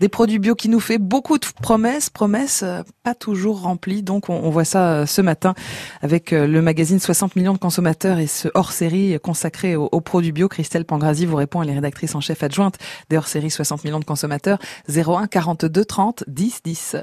des 0.00 0.08
produits 0.08 0.38
bio 0.38 0.54
qui 0.54 0.68
nous 0.68 0.80
fait 0.80 0.98
beaucoup 0.98 1.38
de 1.38 1.46
promesses, 1.62 2.10
promesses 2.10 2.62
euh, 2.62 2.82
pas 3.02 3.14
toujours 3.14 3.62
remplies. 3.62 4.02
Donc 4.02 4.28
on, 4.28 4.34
on 4.34 4.50
voit 4.50 4.64
ça 4.64 4.88
euh, 4.90 5.06
ce 5.06 5.20
matin 5.20 5.54
avec 6.02 6.32
euh, 6.32 6.46
le 6.46 6.62
magazine 6.62 6.98
60 7.00 7.36
millions 7.36 7.52
de 7.54 7.58
consommateurs 7.58 8.18
et 8.18 8.26
ce 8.26 8.48
hors-série 8.54 9.18
consacré 9.22 9.76
aux, 9.76 9.88
aux 9.92 10.00
produits 10.00 10.32
bio. 10.32 10.48
Christelle 10.48 10.84
Pangrazi 10.84 11.26
vous 11.26 11.36
répond, 11.36 11.62
elle 11.62 11.70
est 11.70 11.74
rédactrice 11.74 12.14
en 12.14 12.20
chef 12.20 12.42
adjointe 12.42 12.76
des 13.10 13.16
hors-séries 13.16 13.50
60 13.50 13.84
millions 13.84 14.00
de 14.00 14.04
consommateurs. 14.04 14.58
01 14.88 15.26
42 15.26 15.84
30 15.84 16.24
10 16.26 16.60
10. 16.64 16.96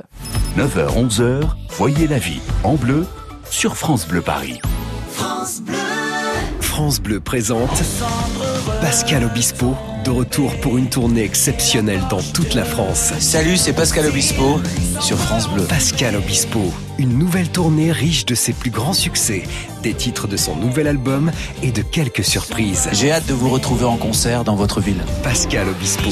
9h, 0.57 1.07
11h, 1.09 1.41
voyez 1.71 2.07
la 2.07 2.17
vie 2.17 2.39
en 2.63 2.74
bleu 2.77 3.05
sur 3.49 3.77
France 3.77 4.07
Bleu 4.07 4.21
Paris. 4.21 4.59
France 6.59 6.99
Bleu 6.99 7.19
présente 7.19 7.83
Pascal 8.81 9.23
Obispo, 9.23 9.75
de 10.03 10.11
retour 10.11 10.53
pour 10.59 10.77
une 10.77 10.89
tournée 10.89 11.23
exceptionnelle 11.23 12.01
dans 12.09 12.21
toute 12.21 12.53
la 12.53 12.65
France. 12.65 13.13
Salut, 13.19 13.57
c'est 13.57 13.73
Pascal 13.73 14.05
Obispo 14.07 14.59
sur 14.99 15.17
France 15.17 15.49
Bleu. 15.49 15.63
Pascal 15.63 16.15
Obispo, 16.15 16.73
une 16.97 17.17
nouvelle 17.17 17.49
tournée 17.49 17.91
riche 17.91 18.25
de 18.25 18.35
ses 18.35 18.53
plus 18.53 18.71
grands 18.71 18.93
succès, 18.93 19.43
des 19.83 19.93
titres 19.93 20.27
de 20.27 20.37
son 20.37 20.55
nouvel 20.55 20.87
album 20.87 21.31
et 21.63 21.71
de 21.71 21.81
quelques 21.81 22.25
surprises. 22.25 22.89
J'ai 22.91 23.11
hâte 23.11 23.25
de 23.27 23.33
vous 23.33 23.49
retrouver 23.49 23.85
en 23.85 23.97
concert 23.97 24.43
dans 24.43 24.55
votre 24.55 24.81
ville. 24.81 25.03
Pascal 25.23 25.69
Obispo. 25.69 26.11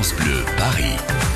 France 0.00 0.14
Bleu 0.14 0.42
Paris. 0.56 1.29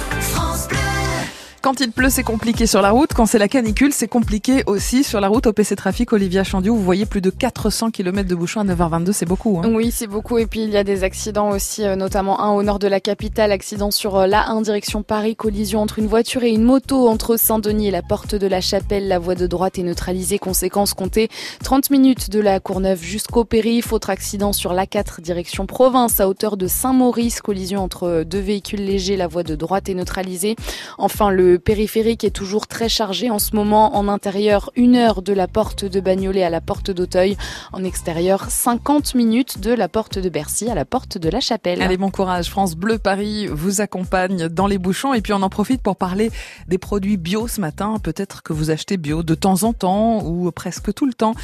Quand 1.64 1.81
il 1.81 1.92
pleut, 1.92 2.11
c'est 2.11 2.24
compliqué 2.24 2.66
sur 2.66 2.83
la 2.83 2.90
route. 2.90 3.14
Quand 3.14 3.24
c'est 3.24 3.38
la 3.38 3.48
canicule, 3.48 3.94
c'est 3.94 4.07
compliqué 4.07 4.64
aussi 4.66 5.03
sur 5.03 5.18
la 5.18 5.29
route. 5.29 5.46
Au 5.46 5.55
PC 5.55 5.77
Trafic, 5.77 6.12
Olivia 6.12 6.44
Chandiou, 6.44 6.77
vous 6.77 6.85
voyez 6.85 7.07
plus 7.07 7.22
de 7.22 7.31
400 7.31 7.90
km 7.90 8.29
de 8.29 8.35
bouchons 8.35 8.61
à 8.61 8.64
9h22, 8.64 9.12
c'est 9.12 9.24
beaucoup. 9.24 9.59
Hein. 9.59 9.70
Oui, 9.72 9.90
c'est 9.90 10.07
beaucoup. 10.07 10.37
Et 10.37 10.44
puis 10.44 10.62
il 10.62 10.68
y 10.68 10.77
a 10.77 10.85
des 10.85 11.05
accidents 11.05 11.48
aussi, 11.48 11.83
euh, 11.83 11.96
notamment 11.96 12.42
un 12.42 12.50
au 12.50 12.62
nord 12.62 12.79
de 12.79 12.87
la 12.87 13.00
capitale, 13.00 13.50
accident 13.50 13.90
sur 13.90 14.16
euh, 14.16 14.27
la 14.27 14.46
1 14.50 14.61
direction 14.61 15.03
Paris, 15.03 15.37
collision 15.37 15.81
entre 15.81 15.98
une 15.98 16.07
voiture 16.07 16.42
et 16.42 16.50
une 16.50 16.64
moto 16.64 17.09
entre 17.09 17.38
Saint-Denis 17.38 17.88
et 17.88 17.90
la 17.90 18.03
porte 18.03 18.35
de 18.35 18.46
la 18.46 18.61
Chapelle. 18.61 19.09
La 19.09 19.18
voie 19.18 19.35
de 19.35 19.46
droite 19.46 19.79
est 19.79 19.85
neutralisée. 19.85 20.38
Conséquence 20.38 20.92
comptée 20.92 21.31
30 21.62 21.88
minutes 21.88 22.29
de 22.29 22.40
la 22.40 22.61
Courneuve 22.61 23.03
jusqu'au 23.03 23.44
périph. 23.44 23.90
Autre 23.90 24.11
accident 24.11 24.53
sur 24.53 24.74
la 24.74 24.87
4 24.87 25.22
direction 25.22 25.64
province 25.64 26.20
à 26.20 26.29
hauteur 26.29 26.59
de 26.59 26.66
Saint-Maurice, 26.66 27.40
collision 27.40 27.83
entre 27.83 28.03
euh, 28.03 28.24
deux 28.24 28.40
véhicules 28.40 28.85
légers. 28.85 29.16
La 29.16 29.29
voie 29.29 29.44
de 29.44 29.55
droite 29.55 29.88
est 29.88 29.94
neutralisée. 29.94 30.57
Enfin, 30.98 31.31
le 31.31 31.54
périphérique 31.59 32.25
est 32.25 32.31
toujours 32.31 32.67
très 32.67 32.88
chargé 32.88 33.31
en 33.31 33.38
ce 33.38 33.55
moment. 33.57 33.97
En 33.97 34.09
intérieur, 34.09 34.71
une 34.77 34.97
heure 34.97 35.23
de 35.23 35.33
la 35.33 35.49
porte 35.49 35.85
de 35.85 36.01
Bagnolet 36.01 36.43
à 36.43 36.51
la 36.51 36.61
porte 36.61 36.90
d'Auteuil. 36.90 37.37
En 37.73 37.85
extérieur, 37.85 38.51
50 38.51 39.14
minutes 39.14 39.61
de 39.61 39.73
la 39.73 39.88
porte 39.88 40.19
de 40.19 40.29
Bercy 40.29 40.71
à 40.71 40.75
la 40.75 40.85
porte 40.85 41.19
de 41.19 41.29
la 41.29 41.40
Chapelle. 41.40 41.83
Allez, 41.83 41.97
bon 41.97 42.11
courage. 42.11 42.49
France 42.51 42.75
Bleu 42.75 42.99
Paris 42.99 43.47
vous 43.47 43.81
accompagne 43.81 44.49
dans 44.49 44.67
les 44.67 44.79
bouchons. 44.79 45.14
Et 45.14 45.21
puis, 45.21 45.33
on 45.33 45.43
en 45.43 45.51
profite 45.51 45.83
pour 45.83 45.97
parler 45.97 46.31
des 46.69 46.79
produits 46.79 47.17
bio 47.17 47.49
ce 47.49 47.61
matin. 47.61 47.99
Peut-être 48.03 48.43
que 48.43 48.53
vous 48.53 48.71
achetez 48.71 48.97
bio 48.97 49.23
de 49.23 49.35
temps 49.35 49.62
en 49.62 49.73
temps 49.73 50.25
ou 50.25 50.51
presque 50.53 50.93
tout 50.95 51.07
le 51.07 51.14
temps. 51.14 51.35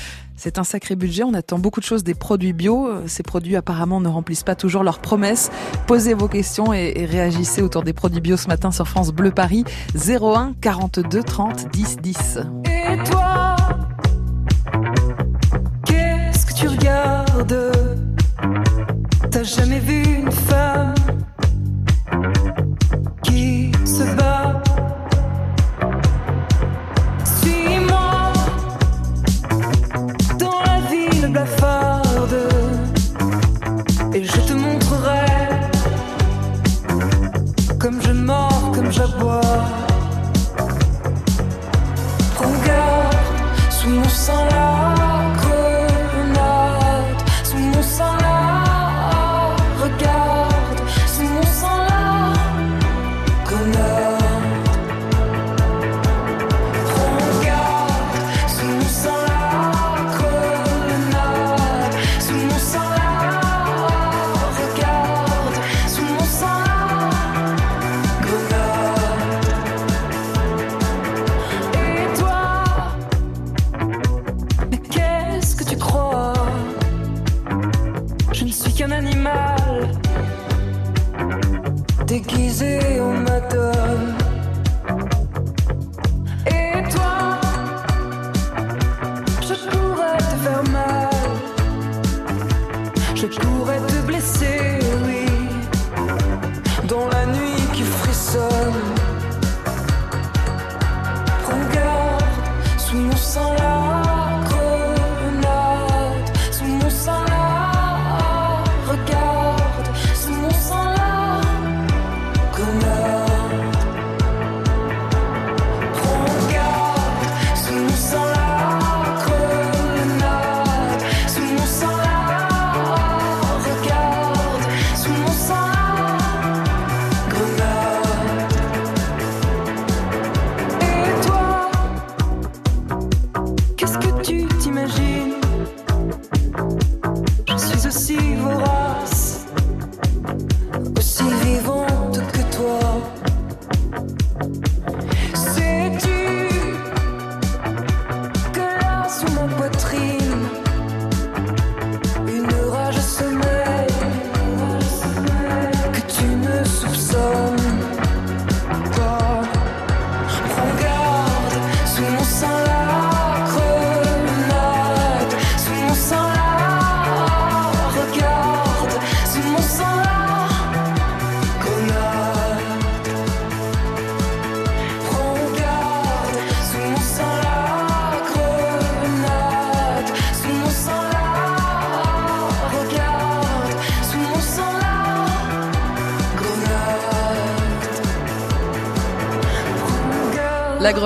C'est 0.43 0.59
un 0.59 0.65
sacré 0.65 0.97
budget. 0.97 1.23
On 1.23 1.35
attend 1.35 1.59
beaucoup 1.59 1.81
de 1.81 1.85
choses 1.85 2.03
des 2.03 2.15
produits 2.15 2.55
bio. 2.55 2.89
Ces 3.07 3.23
produits 3.23 3.57
apparemment 3.57 4.01
ne 4.01 4.09
remplissent 4.09 4.43
pas 4.43 4.55
toujours 4.55 4.83
leurs 4.83 5.01
promesses. 5.01 5.51
Posez 5.87 6.15
vos 6.15 6.29
questions 6.29 6.73
et, 6.73 6.95
et 6.97 7.05
réagissez 7.05 7.61
autour 7.61 7.83
des 7.83 7.93
produits 7.93 8.23
bio 8.23 8.39
ce 8.39 8.49
matin 8.49 8.71
sur 8.71 8.89
France 8.89 9.13
Bleu 9.13 9.33
Paris. 9.33 9.65
01 9.95 10.55
42 10.63 11.23
30 11.23 11.71
10 11.71 11.97
10. 11.99 12.39
Et 12.65 12.97
toi, 13.11 13.55
qu'est-ce 15.85 16.47
que 16.47 16.55
tu 16.55 16.69
regardes? 16.69 17.73
T'as 19.31 19.43
jamais 19.43 19.81
vu 19.81 20.03
une 20.21 20.33
femme 20.33 20.95
qui 23.23 23.73
se 23.85 24.05
bat 24.17 24.63
je 34.23 34.41
te 34.47 34.61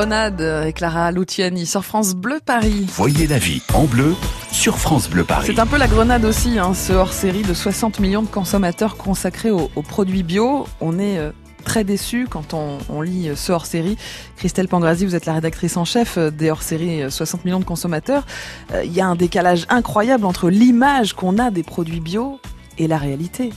Grenade 0.05 0.43
euh, 0.43 0.67
et 0.67 0.75
Clara 0.75 1.11
Luciani 1.12 1.64
sur 1.64 1.83
France 1.83 2.14
Bleu 2.14 2.38
Paris. 2.45 2.85
Voyez 2.90 3.27
la 3.27 3.38
vie 3.38 3.62
en 3.73 3.85
bleu 3.85 4.14
sur 4.53 4.77
France 4.77 5.09
Bleu 5.09 5.25
Paris. 5.25 5.47
C'est 5.47 5.59
un 5.59 5.64
peu 5.64 5.79
la 5.79 5.87
grenade 5.87 6.27
aussi, 6.27 6.59
hein, 6.59 6.75
ce 6.75 6.93
hors-série 6.93 7.40
de 7.40 7.55
60 7.55 8.01
millions 8.01 8.21
de 8.21 8.29
consommateurs 8.29 8.99
consacrés 8.99 9.51
aux, 9.51 9.71
aux 9.75 9.83
produits 9.83 10.23
bio. 10.23 10.67
On 10.83 10.99
est 10.99 11.17
euh, 11.17 11.31
très 11.64 11.85
déçus 11.85 12.27
quand 12.29 12.53
on, 12.53 12.77
on 12.90 13.01
lit 13.01 13.31
euh, 13.31 13.35
ce 13.35 13.53
hors-série. 13.53 13.97
Christelle 14.37 14.69
Pangrazi, 14.69 15.07
vous 15.07 15.14
êtes 15.14 15.25
la 15.25 15.33
rédactrice 15.33 15.79
en 15.79 15.87
chef 15.87 16.19
des 16.19 16.51
hors-séries 16.51 17.05
euh, 17.05 17.09
60 17.09 17.47
millions 17.47 17.61
de 17.61 17.64
consommateurs. 17.64 18.27
Euh, 18.75 18.85
Il 18.85 18.93
y 18.93 19.01
a 19.01 19.07
un 19.07 19.17
décalage 19.17 19.64
incroyable 19.71 20.27
entre 20.27 20.51
l'image 20.51 21.14
qu'on 21.14 21.38
a 21.38 21.51
des 21.51 21.62
produits 21.62 22.01
bio 22.01 22.38
et 22.77 22.88
la 22.88 22.99
réalité. 22.99 23.55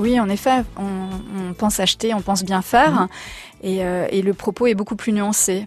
Oui, 0.00 0.18
en 0.18 0.28
effet, 0.28 0.64
on, 0.78 1.50
on 1.50 1.52
pense 1.54 1.78
acheter, 1.80 2.14
on 2.14 2.20
pense 2.22 2.42
bien 2.44 2.62
faire, 2.62 3.06
et, 3.62 3.84
euh, 3.84 4.06
et 4.10 4.22
le 4.22 4.32
propos 4.34 4.66
est 4.66 4.74
beaucoup 4.74 4.96
plus 4.96 5.12
nuancé. 5.12 5.66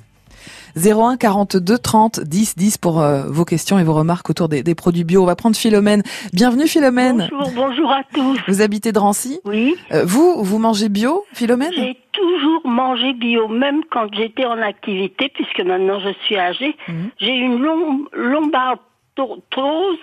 01 0.75 1.17
42 1.17 1.77
30 1.77 2.19
10 2.21 2.55
10 2.57 2.77
pour 2.79 2.99
euh, 2.99 3.25
vos 3.29 3.45
questions 3.45 3.77
et 3.77 3.83
vos 3.83 3.93
remarques 3.93 4.29
autour 4.31 4.49
des, 4.49 4.63
des 4.63 4.73
produits 4.75 5.03
bio. 5.03 5.21
On 5.21 5.25
va 5.25 5.35
prendre 5.35 5.55
Philomène. 5.55 6.01
Bienvenue 6.33 6.67
Philomène. 6.67 7.29
Bonjour, 7.31 7.51
bonjour 7.55 7.91
à 7.91 8.01
tous. 8.13 8.39
Vous 8.47 8.61
habitez 8.61 8.91
Drancy 8.91 9.39
Oui, 9.45 9.75
Euh, 9.91 10.03
Vous, 10.03 10.43
vous 10.43 10.57
mangez 10.57 10.89
bio, 10.89 11.23
Philomène 11.33 11.71
j'ai 11.75 11.95
toujours 12.11 12.61
mangé 12.67 13.13
bio, 13.13 13.47
même 13.47 13.81
quand 13.91 14.07
j'étais 14.13 14.45
en 14.45 14.57
activité, 14.61 15.31
puisque 15.33 15.61
maintenant 15.61 15.99
je 15.99 16.09
suis 16.25 16.37
âgée. 16.37 16.75
Mhm. 16.87 17.09
J'ai 17.19 17.35
une 17.35 17.59
lom- 17.63 18.07
lombardoarthrose 18.11 19.97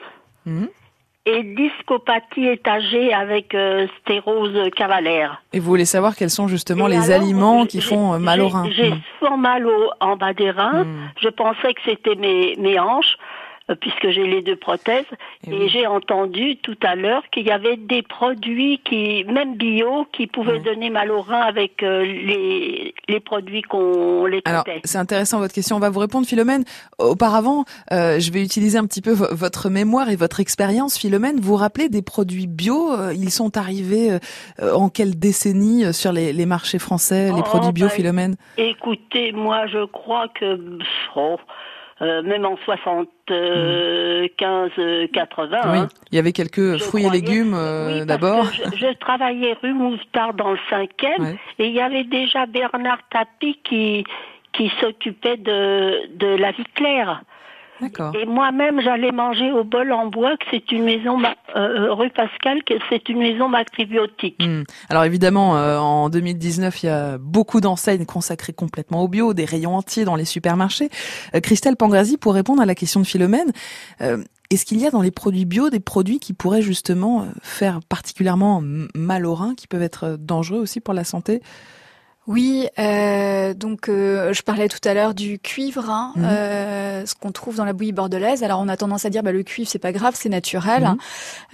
Mhm. 0.47 0.69
Et 1.27 1.43
discopathie 1.43 2.47
étagée 2.47 3.13
avec 3.13 3.55
euh, 3.55 3.87
stérose 4.01 4.57
cavalaire. 4.75 5.43
Et 5.53 5.61
vous 5.61 5.67
voulez 5.67 5.85
savoir 5.85 6.17
quels 6.17 6.31
sont 6.31 6.49
justement 6.49 6.87
Et 6.89 6.93
les 6.93 7.11
alors, 7.11 7.23
aliments 7.23 7.67
qui 7.67 7.81
font 7.83 8.19
mal 8.19 8.41
au 8.41 8.49
j'ai- 8.49 8.55
rein 8.55 8.71
J'ai 8.71 8.91
Mhm. 8.91 9.01
fort 9.21 9.39
mal 9.39 9.67
au, 9.67 9.91
en 10.01 10.17
bas 10.17 10.33
des 10.33 10.51
reins. 10.51 10.87
Je 11.21 11.29
pensais 11.29 11.75
que 11.75 11.81
c'était 11.85 12.15
mes, 12.15 12.55
mes 12.59 12.79
hanches, 12.81 13.17
puisque 13.75 14.11
j'ai 14.11 14.27
les 14.27 14.43
deux 14.43 14.57
prothèses. 14.57 15.05
Eh 15.47 15.51
Et, 15.51 15.59
oui. 15.59 15.69
j'ai 15.69 15.87
entendu 15.87 16.57
tout 16.57 16.77
à 16.83 16.95
l'heure 16.95 17.23
qu'il 17.33 17.47
y 17.47 17.51
avait 17.51 17.77
des 17.77 18.03
produits 18.03 18.81
qui, 18.85 19.25
même 19.25 19.57
bio, 19.57 20.07
qui 20.13 20.27
pouvaient 20.27 20.59
donner 20.61 20.91
mal 20.91 21.11
au 21.11 21.21
rein 21.21 21.41
avec 21.41 21.83
euh, 21.83 22.03
les, 22.05 22.95
les 23.09 23.21
produits 23.21 23.63
qu'on 23.63 24.27
les 24.27 24.41
Alors, 24.45 24.65
c'est 24.85 24.99
intéressant 24.99 25.39
votre 25.39 25.55
question. 25.55 25.77
On 25.77 25.81
va 25.81 25.91
vous 25.91 26.01
répondre, 26.01 26.27
Philomène. 26.27 26.65
Auparavant, 26.99 27.65
euh, 27.93 28.19
je 28.21 28.31
vais 28.33 28.43
utiliser 28.43 28.79
un 28.79 28.87
petit 28.87 29.03
peu 29.03 29.13
vo- 29.13 29.27
votre 29.33 29.69
mémoire 29.71 30.09
et 30.11 30.17
votre 30.17 30.41
expérience, 30.41 30.99
Philomène. 30.99 31.37
Vous 31.41 31.49
vous 31.51 31.57
rappelez 31.57 31.89
des 31.89 32.03
produits 32.03 32.47
bio 32.47 32.93
euh, 32.93 33.13
Ils 33.15 33.31
sont 33.31 33.57
arrivés 33.57 34.19
euh, 34.61 34.73
en 34.75 34.89
quelle 34.89 35.19
décennie 35.19 35.85
euh, 35.85 35.93
sur 35.93 36.13
les, 36.13 36.33
les 36.33 36.47
marchés 36.47 36.79
français, 36.79 37.29
les 37.33 37.41
Oh, 37.41 37.43
produits 37.43 37.73
bio, 37.73 37.87
bah, 37.87 37.93
Philomène? 37.93 38.37
Écoutez, 38.59 39.33
moi, 39.33 39.67
je 39.67 39.85
crois 39.87 40.29
que, 40.29 40.59
oh, 41.17 41.37
euh, 42.03 42.23
même 42.23 42.47
en 42.47 42.57
75, 42.65 43.07
euh, 44.79 45.07
80, 45.13 45.59
Oui, 45.73 45.79
hein, 45.79 45.89
il 46.11 46.17
y 46.17 46.19
avait 46.19 46.33
quelques 46.33 46.79
fruits 46.79 47.05
et 47.07 47.11
légumes 47.11 47.55
euh, 47.55 48.05
d'abord. 48.05 48.45
Je, 48.53 48.63
je 48.77 48.93
travaillais 48.99 49.55
rue 49.63 49.75
Mouffetard 49.75 50.35
dans 50.35 50.53
le 50.53 50.59
cinquième 50.71 51.21
Ouais. 51.21 51.39
et 51.59 51.67
il 51.67 51.73
y 51.75 51.81
avait 51.81 52.05
déjà 52.05 52.47
Bernard 52.47 53.01
Tapie 53.11 53.59
qui 53.65 54.05
qui 54.53 54.71
s'occupait 54.81 55.37
de 55.37 56.09
de 56.17 56.27
la 56.37 56.53
vie 56.53 56.65
claire. 56.75 57.23
D'accord. 57.81 58.15
Et 58.17 58.27
moi-même, 58.27 58.81
j'allais 58.81 59.13
manger 59.13 59.51
au 59.53 59.65
bol 59.65 59.93
en 59.93 60.07
bois, 60.07 60.37
que 60.37 60.45
c'est 60.51 60.71
une 60.73 60.85
maison 60.85 61.17
ma- 61.17 61.35
euh, 61.57 61.93
rue 61.93 62.11
Pascal, 62.11 62.63
que 62.65 62.75
c'est 62.89 63.09
une 63.09 63.19
maison 63.19 63.49
macrobiotique. 63.49 64.37
Hmm. 64.41 64.63
Alors 64.89 65.05
évidemment, 65.05 65.57
euh, 65.57 65.79
en 65.79 66.11
2019, 66.11 66.83
il 66.83 66.87
y 66.87 66.89
a 66.89 67.19
beaucoup 67.19 67.61
d'enseignes 67.61 68.05
consacrées 68.05 68.53
complètement 68.53 69.03
au 69.03 69.09
bio, 69.09 69.35
des 69.35 69.45
rayons 69.45 69.77
entiers 69.77 70.05
dans 70.05 70.17
les 70.17 70.25
supermarchés. 70.25 70.91
Euh, 71.35 71.41
Christelle 71.41 71.77
Pangrazi, 71.77 72.17
pour 72.17 72.35
répondre 72.35 72.63
à 72.63 72.67
la 72.67 72.75
question 72.75 73.01
de 73.01 73.07
Philomène, 73.07 73.53
euh, 74.01 74.23
est-ce 74.51 74.65
qu'il 74.65 74.81
y 74.81 74.87
a 74.87 74.91
dans 74.91 75.03
les 75.03 75.13
produits 75.13 75.45
bio 75.45 75.71
des 75.71 75.79
produits 75.81 76.19
qui 76.19 76.33
pourraient 76.33 76.63
justement 76.63 77.23
euh, 77.23 77.27
faire 77.41 77.81
particulièrement 77.89 78.61
mal 78.95 79.25
aux 79.25 79.35
reins, 79.35 79.55
qui 79.55 79.69
peuvent 79.69 79.83
être 79.83 80.05
euh, 80.05 80.17
dangereux 80.19 80.59
aussi 80.59 80.81
pour 80.81 80.93
la 80.93 81.05
santé? 81.05 81.41
Oui, 82.31 82.69
euh, 82.79 83.55
donc 83.55 83.89
euh, 83.89 84.33
je 84.33 84.43
parlais 84.43 84.69
tout 84.69 84.79
à 84.89 84.95
l'heure 84.95 85.15
du 85.15 85.41
cuivre, 85.41 85.91
hein, 85.91 86.13
Mhm. 86.15 86.25
euh, 86.25 87.05
ce 87.07 87.17
qu'on 87.17 87.33
trouve 87.33 87.57
dans 87.57 87.65
la 87.65 87.73
bouillie 87.73 87.91
bordelaise. 87.91 88.45
Alors 88.45 88.61
on 88.61 88.69
a 88.69 88.77
tendance 88.77 89.05
à 89.05 89.11
dire 89.11 89.25
bah, 89.25 89.33
le 89.33 89.43
cuivre 89.43 89.69
c'est 89.69 89.81
pas 89.81 89.91
grave, 89.91 90.15
c'est 90.17 90.29
naturel, 90.29 90.83
Mhm. 90.85 90.87
hein, 90.87 90.99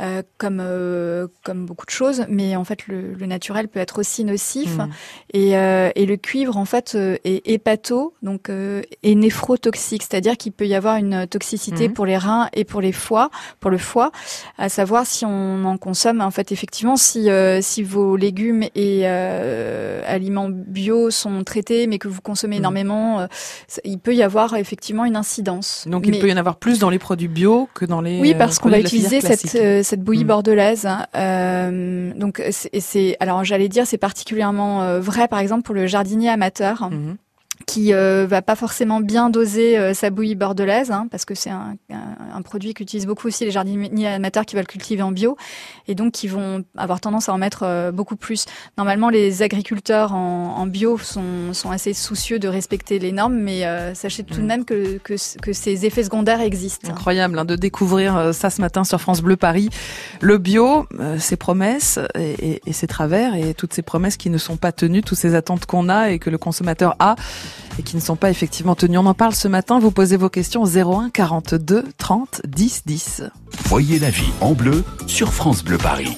euh, 0.01 0.23
comme 0.37 0.61
euh, 0.61 1.29
comme 1.45 1.65
beaucoup 1.65 1.87
de 1.87 1.91
choses, 1.91 2.27
mais 2.29 2.57
en 2.57 2.65
fait 2.65 2.87
le, 2.89 3.15
le 3.15 3.25
naturel 3.27 3.69
peut 3.69 3.81
être 3.81 3.99
aussi 4.01 4.23
nocif. 4.23 4.77
Mhm. 4.77 4.89
Et, 5.33 5.57
euh, 5.57 5.89
et 5.95 6.05
le 6.05 6.17
cuivre 6.19 6.59
en 6.59 6.67
fait 6.67 6.95
est 7.25 7.41
hépato, 7.49 8.13
donc 8.23 8.51
euh, 8.51 8.83
est 9.03 9.15
néphrotoxique, 9.15 10.03
c'est-à-dire 10.03 10.37
qu'il 10.37 10.53
peut 10.53 10.67
y 10.67 10.75
avoir 10.75 10.97
une 10.97 11.27
toxicité 11.27 11.89
Mhm. 11.89 11.95
pour 11.95 12.05
les 12.05 12.19
reins 12.19 12.51
et 12.53 12.65
pour 12.65 12.83
les 12.83 12.93
foies, 12.93 13.31
pour 13.61 13.71
le 13.71 13.79
foie, 13.79 14.11
à 14.59 14.69
savoir 14.69 15.07
si 15.07 15.25
on 15.25 15.65
en 15.65 15.79
consomme 15.79 16.21
en 16.21 16.31
fait 16.31 16.53
effectivement 16.53 16.97
si 16.97 17.31
euh, 17.31 17.61
si 17.63 17.83
vos 17.83 18.17
légumes 18.17 18.65
et 18.75 19.05
euh, 19.05 20.03
aliments 20.07 20.51
bio 20.67 21.11
sont 21.11 21.45
traités 21.45 21.87
mais 21.87 21.99
que 21.99 22.09
vous 22.09 22.21
consommez 22.21 22.57
Mhm. 22.57 22.61
énormément, 22.63 23.21
euh, 23.21 23.27
il 23.85 23.99
peut 23.99 24.15
y 24.15 24.23
avoir 24.23 24.55
effectivement 24.57 25.05
une 25.05 25.17
incidence. 25.17 25.87
Donc 25.89 26.07
Mais- 26.07 26.17
il 26.17 26.21
peut 26.21 26.29
y 26.29 26.33
en 26.33 26.37
avoir 26.37 26.57
plus 26.57 26.79
dans 26.79 26.91
les 26.91 26.99
produits 26.99 27.29
bio 27.29 27.69
que 27.75 27.85
dans 27.85 28.01
les 28.01 28.21
oui, 28.21 28.33
euh, 28.35 28.39
parce 28.39 28.59
qu'on 28.59 28.69
va 28.69 28.79
utiliser 28.81 29.21
cette, 29.21 29.55
euh, 29.57 29.83
cette 29.83 30.03
bouillie 30.03 30.25
Mm. 30.25 30.29
bordelaise. 30.29 30.89
Euh, 31.15 32.13
donc 32.15 32.43
c'est- 32.51 33.17
alors 33.21 33.45
j'allais 33.45 33.69
dire 33.69 33.87
c'est 33.87 33.99
particulièrement 33.99 34.83
euh, 34.83 35.01
vrai 35.01 35.29
par 35.29 35.39
exemple 35.41 35.63
pour 35.63 35.75
le 35.75 35.87
jardinier 35.87 36.29
amateur 36.29 36.91
Mhm. 36.91 37.17
Qui 37.67 37.93
euh, 37.93 38.27
va 38.29 38.43
pas 38.43 38.55
forcément 38.55 39.01
bien 39.01 39.29
doser 39.29 39.77
euh, 39.77 39.93
sa 39.93 40.11
bouillie 40.11 40.37
bordelaise 40.37 40.93
hein, 40.93 41.09
parce 41.11 41.25
que 41.25 41.35
c'est 41.35 41.51
un, 41.51 41.75
un, 41.93 42.37
un 42.37 42.43
produit 42.43 42.75
qu'utilisent 42.75 43.07
beaucoup 43.07 43.27
aussi 43.27 43.45
les 43.45 43.51
jardiniers 43.51 44.07
amateurs 44.07 44.47
qui 44.47 44.55
veulent 44.55 44.69
cultiver 44.69 45.03
en 45.03 45.11
bio 45.11 45.37
et 45.89 45.97
donc 45.97 46.13
qui 46.13 46.29
vont 46.29 46.65
avoir 46.77 47.01
tendance 47.01 47.29
à 47.29 47.33
en 47.33 47.39
mettre 47.39 47.65
euh, 47.65 47.91
beaucoup 47.91 48.15
plus. 48.15 48.45
Normalement 48.79 49.09
les 49.11 49.43
agriculteurs 49.43 50.13
en, 50.15 50.55
en 50.59 50.67
bio 50.69 50.97
sont, 50.99 51.53
sont 51.55 51.73
assez 51.73 51.93
soucieux 51.93 52.39
de 52.39 52.47
respecter 52.47 53.01
les 53.01 53.11
normes 53.11 53.35
mais 53.37 53.67
euh, 53.67 53.95
sachez 53.95 54.23
tout 54.23 54.35
de 54.35 54.41
Mm. 54.43 54.47
même 54.47 54.65
que, 54.65 54.99
que, 54.99 55.15
que 55.41 55.53
ces 55.53 55.87
effets 55.87 56.05
secondaires 56.05 56.41
existent. 56.41 56.89
Incroyable 56.93 57.37
hein, 57.39 57.45
de 57.45 57.57
découvrir 57.57 58.17
euh, 58.17 58.33
ça 58.33 58.49
ce 58.51 58.61
matin 58.61 58.85
sur 58.85 59.01
France 59.01 59.23
Bleu 59.23 59.37
Paris. 59.37 59.71
Le 60.21 60.39
bio, 60.39 60.87
euh, 61.01 61.19
ses 61.19 61.37
promesses 61.37 61.99
et, 62.15 62.53
et- 62.53 62.63
et 62.65 62.73
ses 62.73 62.87
travers 62.87 63.35
et 63.35 63.55
toutes 63.55 63.73
ces 63.75 63.83
promesses 63.83 64.17
qui 64.17 64.31
ne 64.31 64.39
sont 64.39 64.57
pas 64.57 64.71
tenues, 64.71 65.03
toutes 65.03 65.19
ces 65.19 65.35
attentes 65.35 65.67
qu'on 65.67 65.89
a 65.89 66.11
et 66.11 66.21
que 66.21 66.31
le 66.31 66.39
consommateur 66.39 66.95
a 67.01 67.17
et 67.79 67.83
qui 67.83 67.97
ne 67.97 68.01
sont 68.01 68.17
pas 68.17 68.31
effectivement 68.31 68.75
tenues. 68.75 68.99
On 68.99 69.07
en 69.07 69.15
parle 69.15 69.35
ce 69.35 69.49
matin. 69.49 69.79
Vous 69.79 69.91
posez 69.91 70.17
vos 70.17 70.29
questions 70.29 70.63
au 70.63 70.67
01 70.69 71.11
42 71.11 71.85
30 71.99 72.43
10 72.47 72.83
10. 72.87 73.23
Voyez 73.69 73.99
la 73.99 74.11
vie 74.11 74.31
en 74.41 74.53
bleu 74.53 74.85
sur 75.07 75.33
France 75.33 75.63
Bleu 75.63 75.79
Paris. 75.79 76.17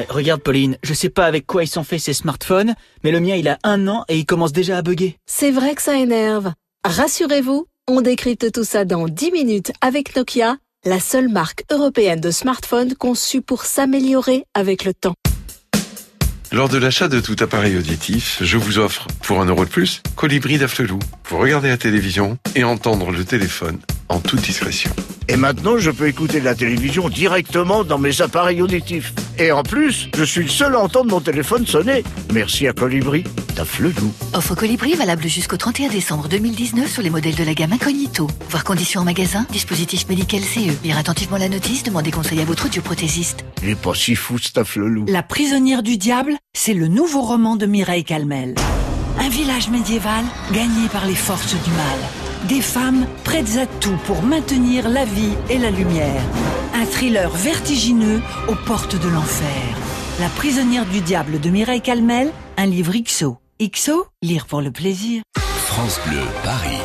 Eh, 0.00 0.06
Regarde 0.08 0.40
Pauline, 0.42 0.76
je 0.82 0.94
sais 0.94 1.08
pas 1.08 1.26
avec 1.26 1.46
quoi 1.46 1.64
ils 1.64 1.68
sont 1.68 1.84
faits 1.84 2.00
ces 2.00 2.12
smartphones, 2.12 2.74
mais 3.02 3.10
le 3.10 3.20
mien 3.20 3.34
il 3.34 3.48
a 3.48 3.58
un 3.64 3.88
an 3.88 4.04
et 4.08 4.16
il 4.18 4.26
commence 4.26 4.52
déjà 4.52 4.78
à 4.78 4.82
bugger. 4.82 5.16
C'est 5.26 5.50
vrai 5.50 5.74
que 5.74 5.82
ça 5.82 5.96
énerve. 5.96 6.52
Rassurez-vous, 6.84 7.66
on 7.88 8.00
décrypte 8.00 8.52
tout 8.52 8.64
ça 8.64 8.84
dans 8.84 9.08
10 9.08 9.32
minutes 9.32 9.72
avec 9.80 10.14
Nokia, 10.14 10.56
la 10.84 11.00
seule 11.00 11.28
marque 11.28 11.64
européenne 11.72 12.20
de 12.20 12.30
smartphones 12.30 12.94
conçue 12.94 13.42
pour 13.42 13.64
s'améliorer 13.64 14.44
avec 14.54 14.84
le 14.84 14.94
temps. 14.94 15.14
Lors 16.50 16.70
de 16.70 16.78
l'achat 16.78 17.08
de 17.08 17.20
tout 17.20 17.36
appareil 17.40 17.76
auditif, 17.76 18.38
je 18.40 18.56
vous 18.56 18.78
offre, 18.78 19.06
pour 19.22 19.42
un 19.42 19.44
euro 19.44 19.66
de 19.66 19.70
plus, 19.70 20.02
Colibri 20.16 20.56
d'Afflelou. 20.56 20.98
Pour 21.24 21.40
regarder 21.40 21.68
la 21.68 21.76
télévision 21.76 22.38
et 22.54 22.64
entendre 22.64 23.10
le 23.10 23.22
téléphone 23.22 23.78
en 24.08 24.20
toute 24.20 24.40
discrétion. 24.40 24.90
Et 25.28 25.36
maintenant, 25.36 25.76
je 25.76 25.90
peux 25.90 26.08
écouter 26.08 26.40
la 26.40 26.54
télévision 26.54 27.08
directement 27.08 27.84
dans 27.84 27.98
mes 27.98 28.22
appareils 28.22 28.62
auditifs. 28.62 29.12
Et 29.38 29.52
en 29.52 29.62
plus, 29.62 30.08
je 30.16 30.24
suis 30.24 30.42
le 30.42 30.48
seul 30.48 30.74
à 30.74 30.80
entendre 30.80 31.10
mon 31.10 31.20
téléphone 31.20 31.66
sonner. 31.66 32.02
Merci 32.32 32.66
à 32.66 32.72
Colibri. 32.72 33.24
Stafflelou. 33.52 34.12
Offre 34.34 34.54
Colibri 34.54 34.94
valable 34.94 35.26
jusqu'au 35.26 35.56
31 35.56 35.88
décembre 35.88 36.28
2019 36.28 36.90
sur 36.90 37.02
les 37.02 37.10
modèles 37.10 37.34
de 37.34 37.44
la 37.44 37.54
gamme 37.54 37.72
Incognito. 37.72 38.28
Voir 38.50 38.64
conditions 38.64 39.00
en 39.00 39.04
magasin, 39.04 39.46
dispositif 39.50 40.08
médical 40.08 40.40
CE. 40.40 40.82
Lire 40.84 40.96
attentivement 40.96 41.38
la 41.38 41.48
notice, 41.48 41.82
demandez 41.82 42.10
conseil 42.12 42.40
à 42.40 42.44
votre 42.44 42.66
audioprothésiste. 42.66 43.44
Il 43.62 43.70
est 43.70 43.74
pas 43.74 43.94
si 43.94 44.14
fou, 44.14 44.38
Stafflelou. 44.38 45.06
La 45.08 45.22
prisonnière 45.22 45.82
du 45.82 45.98
diable, 45.98 46.36
c'est 46.54 46.74
le 46.74 46.86
nouveau 46.86 47.20
roman 47.20 47.56
de 47.56 47.66
Mireille 47.66 48.04
Calmel. 48.04 48.54
Un 49.20 49.28
village 49.28 49.68
médiéval 49.68 50.24
gagné 50.52 50.88
par 50.92 51.04
les 51.04 51.16
forces 51.16 51.54
du 51.54 51.70
mal. 51.70 52.27
Des 52.46 52.60
femmes 52.60 53.06
prêtes 53.24 53.56
à 53.56 53.66
tout 53.66 53.98
pour 54.06 54.22
maintenir 54.22 54.88
la 54.88 55.04
vie 55.04 55.34
et 55.50 55.58
la 55.58 55.70
lumière. 55.70 56.22
Un 56.74 56.86
thriller 56.86 57.30
vertigineux 57.30 58.20
aux 58.46 58.54
portes 58.54 58.94
de 58.94 59.08
l'enfer. 59.08 59.48
La 60.20 60.28
prisonnière 60.28 60.86
du 60.86 61.00
diable 61.00 61.40
de 61.40 61.50
Mireille 61.50 61.80
Calmel, 61.80 62.30
un 62.56 62.66
livre 62.66 62.92
XO. 62.96 63.38
XO, 63.60 64.06
lire 64.22 64.46
pour 64.46 64.60
le 64.60 64.70
plaisir. 64.70 65.22
France 65.36 66.00
Bleu, 66.06 66.22
Paris. 66.44 66.78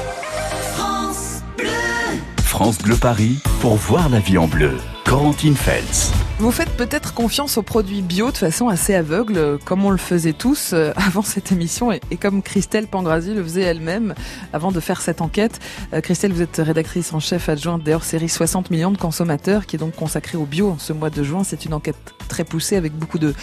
France 2.39 2.77
Bleu 2.79 2.95
Paris, 2.95 3.37
pour 3.61 3.75
voir 3.75 4.09
la 4.09 4.19
vie 4.19 4.37
en 4.37 4.47
bleu. 4.47 4.77
Corentine 5.05 5.55
Feltz. 5.55 6.11
Vous 6.39 6.51
faites 6.51 6.71
peut-être 6.71 7.13
confiance 7.13 7.57
aux 7.57 7.61
produits 7.61 8.01
bio 8.01 8.31
de 8.31 8.37
façon 8.37 8.67
assez 8.67 8.95
aveugle, 8.95 9.37
euh, 9.37 9.57
comme 9.63 9.85
on 9.85 9.91
le 9.91 9.97
faisait 9.97 10.33
tous 10.33 10.71
euh, 10.73 10.91
avant 10.97 11.21
cette 11.21 11.51
émission 11.51 11.91
et, 11.91 12.01
comme 12.19 12.41
Christelle 12.41 12.87
Pangrazi 12.87 13.33
le 13.33 13.43
faisait 13.43 13.61
elle-même 13.61 14.15
avant 14.51 14.71
de 14.71 14.79
faire 14.79 15.01
cette 15.01 15.21
enquête. 15.21 15.59
Euh, 15.93 16.01
Christelle, 16.01 16.33
vous 16.33 16.41
êtes 16.41 16.57
rédactrice 16.57 17.13
en 17.13 17.19
chef 17.19 17.49
adjointe 17.49 17.83
des 17.83 17.93
hors-série 17.93 18.29
60 18.29 18.71
millions 18.71 18.91
de 18.91 18.97
consommateurs 18.97 19.67
qui 19.67 19.75
est 19.75 19.79
donc 19.79 19.95
consacrée 19.95 20.37
au 20.37 20.45
bio 20.45 20.71
en 20.71 20.79
ce 20.79 20.91
mois 20.91 21.11
de 21.11 21.23
juin. 21.23 21.43
C'est 21.43 21.65
une 21.65 21.73
enquête 21.73 22.13
très 22.27 22.43
poussée 22.43 22.77
avec 22.77 22.93
beaucoup 22.93 23.19
de, 23.19 23.33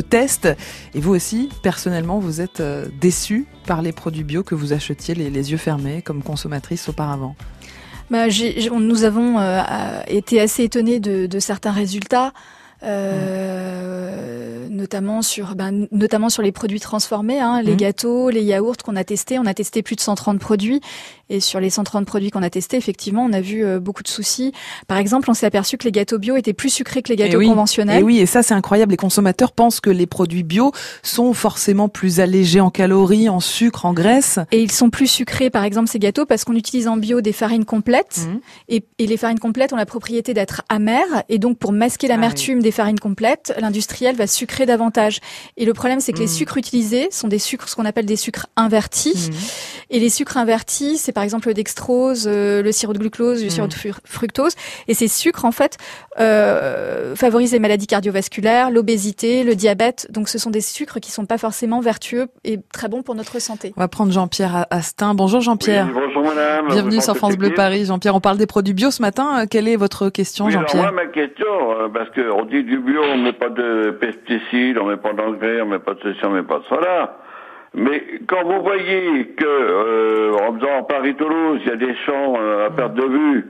tests. 0.00 0.48
Et 0.94 1.00
vous 1.00 1.14
aussi, 1.14 1.48
personnellement, 1.62 2.18
vous 2.18 2.40
êtes 2.40 2.62
déçue 2.98 3.46
par 3.66 3.82
les 3.82 3.92
produits 3.92 4.24
bio 4.24 4.42
que 4.42 4.54
vous 4.54 4.72
achetiez 4.72 5.14
les 5.14 5.50
yeux 5.52 5.58
fermés 5.58 6.00
comme 6.00 6.22
consommatrice 6.22 6.88
auparavant. 6.88 7.36
Bah, 8.10 8.26
nous 8.78 9.04
avons 9.04 9.38
euh, 9.38 9.60
euh, 9.60 10.02
été 10.06 10.40
assez 10.40 10.64
étonnés 10.64 11.00
de, 11.00 11.26
de 11.26 11.38
certains 11.38 11.72
résultats. 11.72 12.32
euh, 12.84 14.66
notamment 14.70 15.22
sur 15.22 15.54
ben, 15.54 15.86
notamment 15.92 16.28
sur 16.30 16.42
les 16.42 16.50
produits 16.52 16.80
transformés 16.80 17.38
hein, 17.40 17.62
les 17.62 17.72
Mhm. 17.72 17.76
gâteaux 17.76 18.30
les 18.30 18.42
yaourts 18.42 18.76
qu'on 18.84 18.96
a 18.96 19.04
testés 19.04 19.38
on 19.38 19.46
a 19.46 19.54
testé 19.54 19.82
plus 19.82 19.94
de 19.96 20.00
130 20.00 20.40
produits 20.40 20.80
et 21.32 21.40
sur 21.40 21.58
les 21.60 21.70
130 21.70 22.06
produits 22.06 22.30
qu'on 22.30 22.42
a 22.42 22.50
testés 22.50 22.76
effectivement 22.76 23.24
on 23.24 23.32
a 23.32 23.40
vu 23.40 23.64
euh, 23.64 23.80
beaucoup 23.80 24.02
de 24.02 24.08
soucis 24.08 24.52
par 24.86 24.98
exemple 24.98 25.30
on 25.30 25.34
s'est 25.34 25.46
aperçu 25.46 25.76
que 25.78 25.84
les 25.84 25.92
gâteaux 25.92 26.18
bio 26.18 26.36
étaient 26.36 26.52
plus 26.52 26.70
sucrés 26.70 27.02
que 27.02 27.08
les 27.08 27.16
gâteaux 27.16 27.32
et 27.32 27.36
oui, 27.36 27.46
conventionnels 27.48 28.00
Et 28.00 28.02
oui, 28.04 28.18
et 28.20 28.26
ça 28.26 28.42
c'est 28.42 28.54
incroyable. 28.54 28.90
Les 28.92 28.96
consommateurs 28.96 29.52
pensent 29.52 29.80
que 29.80 29.90
les 29.90 30.06
produits 30.06 30.42
bio 30.42 30.72
sont 31.02 31.32
forcément 31.32 31.88
plus 31.88 32.20
allégés 32.20 32.60
en 32.60 32.70
calories, 32.70 33.28
en 33.28 33.40
sucre, 33.40 33.84
en 33.86 33.92
graisse. 33.92 34.38
Et 34.52 34.60
ils 34.62 34.70
sont 34.70 34.90
plus 34.90 35.06
sucrés, 35.06 35.50
par 35.50 35.64
exemple, 35.64 35.88
ces 35.88 35.98
gâteaux, 35.98 36.26
parce 36.26 36.44
qu'on 36.44 36.54
utilise 36.54 36.86
en 36.88 36.96
bio 36.96 37.20
des 37.20 37.32
farines 37.32 37.64
complètes. 37.64 38.20
Mhm. 38.28 38.40
Et, 38.68 38.84
et 38.98 39.06
les 39.06 39.16
farines 39.16 39.38
complètes 39.38 39.72
ont 39.72 39.76
la 39.76 39.86
propriété 39.86 40.34
d'être 40.34 40.62
amères. 40.68 41.22
Et 41.28 41.38
donc, 41.38 41.58
pour 41.58 41.72
masquer 41.72 42.06
Ah 42.10 42.14
l'amertume 42.14 42.60
des 42.62 42.70
farines 42.70 42.98
complètes, 43.00 43.54
l'industriel 43.58 44.16
va 44.16 44.26
sucrer 44.26 44.66
davantage. 44.66 45.20
Et 45.56 45.64
le 45.64 45.72
problème, 45.74 46.00
c'est 46.00 46.12
que 46.12 46.18
les 46.18 46.24
Mhm. 46.26 46.30
sucres 46.32 46.56
utilisés 46.58 47.08
sont 47.10 47.28
des 47.28 47.38
sucres, 47.38 47.68
ce 47.68 47.74
qu'on 47.76 47.84
appelle 47.86 48.06
des 48.06 48.16
sucres 48.16 48.46
invertis. 48.56 49.30
Mhm. 49.30 49.36
Et 49.90 50.00
les 50.00 50.10
sucres 50.10 50.36
invertis, 50.36 50.98
c'est 50.98 51.12
par 51.12 51.21
exemple 51.24 51.48
le 51.48 51.54
dextrose, 51.54 52.26
euh, 52.26 52.62
le 52.62 52.72
sirop 52.72 52.92
de 52.92 52.98
glucose, 52.98 53.42
le 53.42 53.50
sirop 53.50 53.66
de 53.68 53.74
fru- 53.74 53.92
fructose. 54.04 54.54
Et 54.88 54.94
ces 54.94 55.08
sucres, 55.08 55.44
en 55.44 55.52
fait, 55.52 55.76
euh, 56.20 57.14
favorisent 57.16 57.52
les 57.52 57.58
maladies 57.58 57.86
cardiovasculaires, 57.86 58.70
l'obésité, 58.70 59.44
le 59.44 59.54
diabète. 59.54 60.06
Donc, 60.10 60.28
ce 60.28 60.38
sont 60.38 60.50
des 60.50 60.60
sucres 60.60 61.00
qui 61.00 61.10
sont 61.10 61.26
pas 61.26 61.38
forcément 61.38 61.80
vertueux 61.80 62.26
et 62.44 62.58
très 62.72 62.88
bons 62.88 63.02
pour 63.02 63.14
notre 63.14 63.40
santé. 63.40 63.72
On 63.76 63.80
va 63.80 63.88
prendre 63.88 64.12
Jean-Pierre 64.12 64.66
Astin. 64.70 65.14
Bonjour 65.14 65.40
Jean-Pierre. 65.40 65.86
Oui, 65.88 65.92
bonjour 65.94 66.22
madame. 66.24 66.68
Bienvenue 66.68 67.00
sur 67.00 67.16
France 67.16 67.36
Bleu. 67.36 67.52
Paris. 67.54 67.84
Jean-Pierre, 67.86 68.14
on 68.14 68.20
parle 68.20 68.38
des 68.38 68.46
produits 68.46 68.74
bio 68.74 68.90
ce 68.90 69.02
matin. 69.02 69.42
Euh, 69.42 69.46
Quelle 69.50 69.68
est 69.68 69.76
votre 69.76 70.08
question, 70.08 70.46
Oui, 70.46 70.52
Jean-Pierre 70.52 70.82
moi, 70.82 70.92
ma 70.92 71.06
question, 71.06 71.46
parce 71.92 72.08
qu'on 72.10 72.44
dit 72.44 72.62
du 72.64 72.78
bio, 72.78 73.00
on 73.02 73.18
met 73.18 73.32
pas 73.32 73.50
de 73.50 73.90
pesticides, 74.00 74.78
on 74.78 74.86
met 74.86 74.96
pas 74.96 75.12
d'engrais, 75.12 75.60
on 75.60 75.66
met 75.66 75.78
pas 75.78 75.94
de 75.94 76.00
ceci, 76.02 76.18
on 76.24 76.30
met 76.30 76.42
pas 76.42 76.58
de 76.58 76.64
cela. 76.70 77.18
Mais 77.74 78.02
quand 78.26 78.44
vous 78.44 78.62
voyez 78.62 79.26
que, 79.28 79.44
euh, 79.46 80.34
en 80.34 80.58
faisant 80.58 80.82
Paris-Toulouse, 80.84 81.60
il 81.64 81.68
y 81.68 81.72
a 81.72 81.76
des 81.76 81.94
champs 82.04 82.34
euh, 82.38 82.66
à 82.66 82.70
perte 82.70 82.94
de 82.94 83.06
vue, 83.06 83.46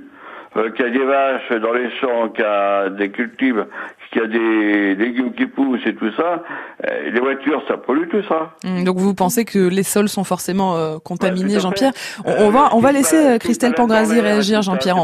euh, 0.56 0.70
qu'il 0.70 0.86
y 0.86 0.88
a 0.88 0.92
des 0.92 1.04
vaches 1.04 1.52
dans 1.60 1.72
les 1.72 1.90
champs, 1.98 2.28
qu'il 2.28 2.44
y 2.44 2.46
a 2.46 2.88
des 2.90 3.10
cultives, 3.10 3.66
qu'il 4.12 4.22
y 4.22 4.24
a 4.24 4.28
des 4.28 4.94
légumes 4.94 5.32
qui 5.34 5.46
poussent 5.46 5.80
et 5.86 5.94
tout 5.94 6.10
ça, 6.16 6.42
euh, 6.88 7.10
les 7.10 7.20
voitures, 7.20 7.62
ça 7.66 7.76
pollue 7.76 8.08
tout 8.10 8.22
ça. 8.28 8.54
Hum, 8.64 8.84
Donc 8.84 8.98
vous 8.98 9.14
pensez 9.14 9.44
que 9.44 9.58
les 9.58 9.82
sols 9.82 10.08
sont 10.08 10.24
forcément 10.24 10.76
euh, 10.76 10.98
contaminés, 11.02 11.58
Jean-Pierre 11.60 11.92
on, 12.24 12.32
on 12.46 12.50
va 12.50 12.70
on 12.74 12.80
va 12.80 12.90
Euh, 12.90 12.92
laisser 12.92 13.38
Christelle 13.40 13.74
Pangrazi 13.74 14.20
réagir, 14.20 14.60
Jean-Pierre. 14.62 14.96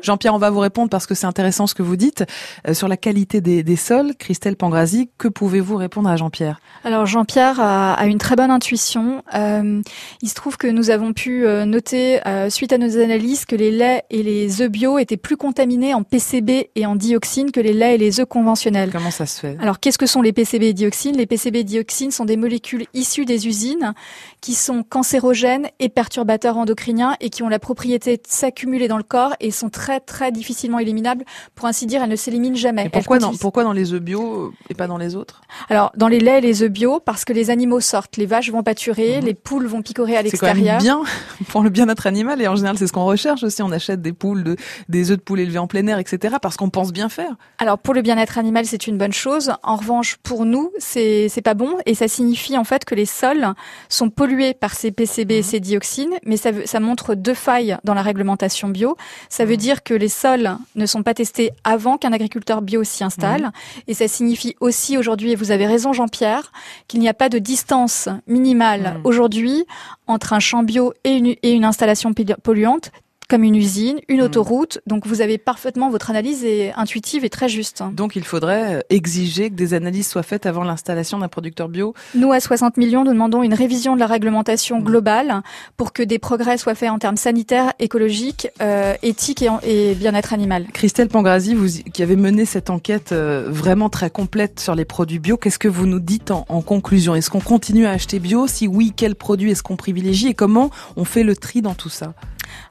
Jean-Pierre, 0.00 0.34
on 0.34 0.38
va 0.38 0.50
vous 0.50 0.60
répondre 0.60 0.88
parce 0.90 1.06
que 1.06 1.14
c'est 1.14 1.26
intéressant 1.26 1.66
ce 1.66 1.74
que 1.74 1.82
vous 1.82 1.96
dites 1.96 2.24
Euh, 2.68 2.74
sur 2.74 2.86
la 2.88 2.96
qualité 2.96 3.40
des, 3.40 3.62
des 3.64 3.76
sols. 3.76 4.12
Christelle 4.18 4.56
Pangrazi, 4.56 5.10
que 5.18 5.28
pouvez-vous 5.28 5.76
répondre 5.76 6.08
à 6.08 6.16
Jean-Pierre? 6.16 6.60
Alors 6.84 7.06
Jean-Pierre 7.06 7.58
a, 7.60 7.94
a 7.94 8.06
une 8.06 8.18
très 8.18 8.36
bonne 8.36 8.50
intuition. 8.50 9.22
Euh, 9.34 9.80
il 10.22 10.28
se 10.28 10.34
trouve 10.34 10.56
que 10.56 10.68
nous 10.68 10.90
avons 10.90 11.12
pu 11.12 11.44
noter, 11.66 12.20
euh, 12.26 12.48
suite 12.50 12.72
à 12.72 12.78
nos 12.78 12.96
analyses, 12.98 13.44
que 13.44 13.56
les 13.56 13.70
laits 13.72 14.04
et 14.10 14.22
les 14.22 14.62
œufs 14.62 14.70
bio 14.70 14.98
étaient 14.98 15.16
plus 15.16 15.36
contaminés 15.36 15.94
en 15.94 16.02
PCB 16.04 16.70
et 16.76 16.86
en 16.86 16.94
dioxine 16.94 17.50
que 17.50 17.60
les 17.60 17.72
laits 17.72 17.94
et 17.96 17.98
les 17.98 18.20
œufs 18.20 18.26
conventionnels. 18.28 18.51
Comment 18.92 19.10
ça 19.10 19.26
se 19.26 19.40
fait? 19.40 19.56
Alors 19.60 19.80
qu'est-ce 19.80 19.98
que 19.98 20.06
sont 20.06 20.22
les 20.22 20.32
PCB 20.32 20.64
et 20.68 20.72
dioxines? 20.72 21.16
Les 21.16 21.26
PCB 21.26 21.56
et 21.60 21.64
dioxines 21.64 22.10
sont 22.10 22.24
des 22.24 22.36
molécules 22.36 22.86
issues 22.94 23.24
des 23.24 23.46
usines 23.46 23.92
qui 24.40 24.54
sont 24.54 24.82
cancérogènes 24.82 25.68
et 25.78 25.88
perturbateurs 25.88 26.56
endocriniens 26.56 27.16
et 27.20 27.30
qui 27.30 27.42
ont 27.42 27.48
la 27.48 27.58
propriété 27.58 28.16
de 28.16 28.22
s'accumuler 28.26 28.88
dans 28.88 28.96
le 28.96 29.02
corps 29.02 29.34
et 29.40 29.50
sont 29.50 29.68
très 29.70 30.00
très 30.00 30.32
difficilement 30.32 30.78
éliminables. 30.78 31.24
Pour 31.54 31.66
ainsi 31.68 31.86
dire, 31.86 32.02
elles 32.02 32.10
ne 32.10 32.16
s'éliminent 32.16 32.56
jamais. 32.56 32.86
Et 32.86 32.88
pourquoi 32.88 33.18
dans, 33.18 33.28
continuent- 33.28 33.40
pourquoi 33.40 33.64
dans 33.64 33.72
les 33.72 33.92
œufs 33.92 34.00
bio 34.00 34.52
et 34.70 34.74
pas 34.74 34.86
dans 34.86 34.98
les 34.98 35.14
autres? 35.16 35.42
Alors, 35.68 35.92
dans 35.96 36.08
les 36.08 36.20
laits 36.20 36.42
et 36.42 36.46
les 36.46 36.62
œufs 36.62 36.70
bio, 36.70 37.00
parce 37.00 37.24
que 37.24 37.32
les 37.32 37.50
animaux 37.50 37.80
sortent, 37.80 38.16
les 38.16 38.26
vaches 38.26 38.50
vont 38.50 38.62
pâturer, 38.62 39.20
les 39.20 39.34
poules 39.34 39.66
vont 39.66 39.82
picorer 39.82 40.16
à 40.16 40.22
Mhm. 40.22 40.28
C'est 40.30 40.42
l'extérieur. 40.42 40.78
bien 40.78 41.02
pour 41.48 41.62
le 41.62 41.70
bien-être 41.70 42.06
animal 42.06 42.40
et 42.40 42.48
en 42.48 42.56
général 42.56 42.78
c'est 42.78 42.86
ce 42.86 42.92
qu'on 42.92 43.04
recherche 43.04 43.42
aussi. 43.42 43.62
On 43.62 43.70
achète 43.72 44.00
des 44.02 44.12
poules, 44.12 44.42
de, 44.44 44.56
des 44.88 45.10
œufs 45.10 45.16
de 45.18 45.22
poules 45.22 45.40
élevés 45.40 45.58
en 45.58 45.66
plein 45.66 45.86
air, 45.86 45.98
etc. 45.98 46.36
parce 46.40 46.56
qu'on 46.56 46.70
pense 46.70 46.92
bien 46.92 47.08
faire. 47.08 47.36
Alors, 47.58 47.78
pour 47.78 47.94
le 47.94 48.02
bien-être 48.02 48.38
animal, 48.42 48.66
c'est 48.66 48.86
une 48.86 48.98
bonne 48.98 49.12
chose. 49.12 49.52
En 49.62 49.76
revanche, 49.76 50.16
pour 50.22 50.44
nous, 50.44 50.70
c'est 50.78 51.28
c'est 51.28 51.42
pas 51.42 51.54
bon 51.54 51.76
et 51.86 51.94
ça 51.94 52.08
signifie 52.08 52.58
en 52.58 52.64
fait 52.64 52.84
que 52.84 52.94
les 52.94 53.06
sols 53.06 53.54
sont 53.88 54.10
pollués 54.10 54.52
par 54.54 54.74
ces 54.74 54.90
PCB 54.90 55.38
et 55.38 55.42
ces 55.42 55.60
dioxines, 55.60 56.14
mais 56.26 56.36
ça, 56.36 56.80
montre 56.80 57.14
deux 57.14 57.34
failles 57.34 57.76
dans 57.84 57.94
la 57.94 58.02
réglementation 58.02 58.68
bio. 58.68 58.96
Ça 59.28 59.44
veut 59.44 59.56
dire 59.56 59.82
que 59.82 59.94
les 59.94 60.08
sols 60.08 60.56
ne 60.74 60.86
sont 60.86 61.02
pas 61.02 61.14
testés 61.14 61.52
avant 61.64 61.96
qu'un 61.98 62.12
agriculteur 62.12 62.62
bio 62.62 62.82
s'y 62.84 63.04
installe 63.04 63.42
Mhm. 63.42 63.52
et 63.88 63.94
ça 63.94 64.08
signifie 64.08 64.56
aussi 64.60 64.98
aujourd'hui, 64.98 65.32
et 65.32 65.36
vous 65.36 65.50
avez 65.52 65.66
raison 65.66 65.92
Jean-Pierre, 65.92 66.50
qu'il 66.88 67.00
n'y 67.00 67.08
a 67.08 67.14
pas 67.14 67.28
de 67.28 67.38
distance 67.38 68.08
minimale 68.26 69.00
aujourd'hui 69.04 69.64
entre 70.06 70.32
un 70.32 70.40
champ 70.40 70.62
bio 70.64 70.92
et 71.04 71.12
une, 71.12 71.26
et 71.42 71.52
une 71.52 71.64
installation 71.64 72.12
polluante 72.42 72.90
comme 73.32 73.44
une 73.44 73.56
usine, 73.56 73.98
une 74.08 74.18
Mhm. 74.18 74.24
autoroute. 74.26 74.78
Donc 74.86 75.06
vous 75.06 75.22
avez 75.22 75.38
parfaitement, 75.38 75.88
votre 75.88 76.10
analyse 76.10 76.44
est 76.44 76.72
intuitive 76.76 77.24
et 77.24 77.30
très 77.30 77.48
juste. 77.48 77.82
Donc 77.94 78.14
il 78.14 78.24
faudrait 78.24 78.84
exiger 78.90 79.48
que 79.48 79.54
des 79.54 79.72
analyses 79.72 80.06
soient 80.06 80.22
faites 80.22 80.44
avant 80.44 80.64
l'installation 80.64 81.18
d'un 81.18 81.28
producteur 81.28 81.70
bio. 81.70 81.94
Nous, 82.14 82.30
à 82.30 82.40
60 82.40 82.76
millions, 82.76 83.04
nous 83.04 83.12
demandons 83.12 83.42
une 83.42 83.54
révision 83.54 83.94
de 83.94 84.00
la 84.00 84.06
réglementation 84.06 84.80
globale 84.80 85.40
pour 85.78 85.94
que 85.94 86.02
des 86.02 86.18
progrès 86.18 86.58
soient 86.58 86.74
faits 86.74 86.90
en 86.90 86.98
termes 86.98 87.16
sanitaires, 87.16 87.72
écologiques, 87.78 88.48
euh, 88.60 88.92
éthiques 89.02 89.40
et, 89.40 89.48
en- 89.48 89.60
et 89.62 89.94
bien-être 89.94 90.34
animal. 90.34 90.66
Christelle 90.74 91.08
Pangrazi, 91.08 91.54
vous 91.54 91.68
qui 91.90 92.02
avez 92.02 92.16
mené 92.16 92.44
cette 92.44 92.68
enquête 92.68 93.12
euh, 93.12 93.46
vraiment 93.48 93.88
très 93.88 94.10
complète 94.10 94.60
sur 94.60 94.74
les 94.74 94.84
produits 94.84 95.20
bio, 95.20 95.38
qu'est-ce 95.38 95.58
que 95.58 95.68
vous 95.68 95.86
nous 95.86 96.00
dites 96.00 96.30
en, 96.32 96.44
en 96.50 96.60
conclusion? 96.60 97.14
Est-ce 97.14 97.30
qu'on 97.30 97.40
continue 97.40 97.86
à 97.86 97.92
acheter 97.92 98.18
bio? 98.18 98.46
Si 98.46 98.66
oui, 98.68 98.92
quels 98.94 99.14
produits 99.14 99.52
est-ce 99.52 99.62
qu'on 99.62 99.76
privilégie 99.76 100.28
et 100.28 100.34
comment 100.34 100.68
on 100.96 101.06
fait 101.06 101.22
le 101.22 101.34
tri 101.34 101.62
dans 101.62 101.74
tout 101.74 101.88
ça? 101.88 102.12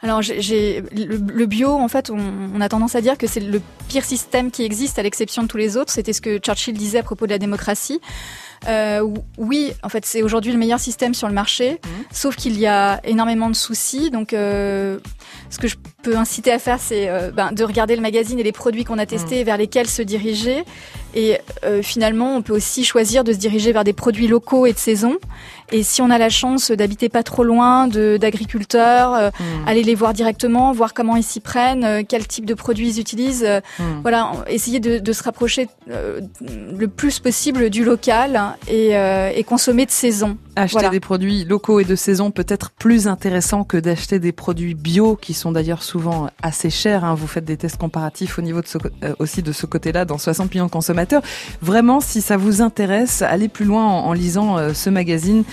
Alors, 0.01 0.21
j'ai- 0.21 0.81
le, 0.95 1.17
le 1.17 1.45
bio, 1.45 1.69
en 1.71 1.87
fait, 1.87 2.09
on, 2.09 2.17
on 2.55 2.61
a 2.61 2.69
tendance 2.69 2.95
à 2.95 3.01
dire 3.01 3.17
que 3.17 3.27
c'est 3.27 3.39
le 3.39 3.61
pire 3.87 4.03
système 4.05 4.51
qui 4.51 4.63
existe 4.63 4.97
à 4.99 5.03
l'exception 5.03 5.43
de 5.43 5.47
tous 5.47 5.57
les 5.57 5.77
autres. 5.77 5.91
C'était 5.91 6.13
ce 6.13 6.21
que 6.21 6.37
Churchill 6.39 6.73
disait 6.77 6.99
à 6.99 7.03
propos 7.03 7.25
de 7.25 7.31
la 7.31 7.37
démocratie. 7.39 7.99
Euh, 8.67 9.01
oui, 9.39 9.71
en 9.81 9.89
fait, 9.89 10.05
c'est 10.05 10.21
aujourd'hui 10.21 10.51
le 10.51 10.59
meilleur 10.59 10.79
système 10.79 11.15
sur 11.15 11.27
le 11.27 11.33
marché, 11.33 11.81
sauf 12.11 12.35
qu'il 12.35 12.59
y 12.59 12.67
a 12.67 12.99
énormément 13.03 13.49
de 13.49 13.55
soucis. 13.55 14.11
Donc, 14.11 14.33
euh, 14.33 14.99
ce 15.49 15.57
que 15.57 15.67
je 15.67 15.75
peut 16.03 16.15
inciter 16.15 16.51
à 16.51 16.59
faire, 16.59 16.79
c'est 16.79 17.09
euh, 17.09 17.31
ben, 17.31 17.51
de 17.51 17.63
regarder 17.63 17.95
le 17.95 18.01
magazine 18.03 18.39
et 18.39 18.43
les 18.43 18.51
produits 18.51 18.83
qu'on 18.83 18.99
a 18.99 19.05
testés, 19.07 19.43
vers 19.43 19.57
lesquels 19.57 19.87
se 19.87 20.01
diriger. 20.03 20.63
Et 21.13 21.37
finalement, 21.81 22.37
on 22.37 22.41
peut 22.41 22.53
aussi 22.53 22.85
choisir 22.85 23.23
de 23.25 23.33
se 23.33 23.37
diriger 23.37 23.73
vers 23.73 23.83
des 23.83 23.91
produits 23.93 24.27
locaux 24.27 24.65
et 24.65 24.71
de 24.73 24.77
saison. 24.77 25.17
Et 25.71 25.83
si 25.83 26.01
on 26.01 26.09
a 26.09 26.17
la 26.17 26.29
chance 26.29 26.69
d'habiter 26.71 27.07
pas 27.09 27.23
trop 27.23 27.43
loin 27.43 27.87
d'agriculteurs, 27.87 29.13
euh, 29.13 29.29
aller 29.67 29.83
les 29.83 29.95
voir 29.95 30.13
directement, 30.13 30.71
voir 30.71 30.93
comment 30.93 31.15
ils 31.15 31.23
s'y 31.23 31.39
prennent, 31.39 31.83
euh, 31.83 32.01
quel 32.07 32.27
type 32.27 32.45
de 32.45 32.53
produits 32.53 32.89
ils 32.89 32.99
utilisent. 32.99 33.43
euh, 33.47 33.59
Mm. 33.79 34.01
Voilà, 34.01 34.31
essayer 34.47 34.79
de, 34.79 34.99
de 34.99 35.13
se 35.13 35.23
rapprocher 35.23 35.67
euh, 35.89 36.19
le 36.77 36.87
plus 36.87 37.19
possible 37.19 37.69
du 37.69 37.83
local 37.85 38.41
et, 38.67 38.95
euh, 38.97 39.29
et 39.33 39.43
consommer 39.43 39.85
de 39.85 39.91
saison. 39.91 40.37
Acheter 40.55 40.73
Voilà. 40.73 40.89
des 40.89 40.99
produits 40.99 41.45
locaux 41.45 41.79
et 41.79 41.85
de 41.85 41.95
saison 41.95 42.31
peut 42.31 42.45
être 42.49 42.71
plus 42.71 43.07
intéressant 43.07 43.63
que 43.63 43.77
d'acheter 43.77 44.19
des 44.19 44.31
produits 44.33 44.73
bio 44.75 45.15
qui 45.15 45.33
sont 45.33 45.51
d'ailleurs 45.51 45.83
souvent 45.83 46.27
assez 46.41 46.69
chers. 46.69 47.05
hein. 47.05 47.15
Vous 47.15 47.27
faites 47.27 47.45
des 47.45 47.55
tests 47.57 47.77
comparatifs 47.77 48.37
au 48.37 48.41
niveau 48.41 48.61
de 48.61 48.67
ce, 48.67 48.77
euh, 49.03 49.13
aussi 49.19 49.41
de 49.41 49.51
ce 49.53 49.65
côté-là 49.65 50.03
dans 50.05 50.17
60 50.17 50.53
millions 50.53 50.65
de 50.65 50.71
consommateurs. 50.71 51.21
Vraiment, 51.61 51.99
si 52.01 52.21
ça 52.21 52.35
vous 52.37 52.61
intéresse, 52.61 53.21
allez 53.21 53.47
plus 53.47 53.65
loin 53.65 53.85
en, 53.85 54.07
en 54.07 54.13
lisant 54.13 54.73
ce 54.73 54.89
magazine. 54.89 55.43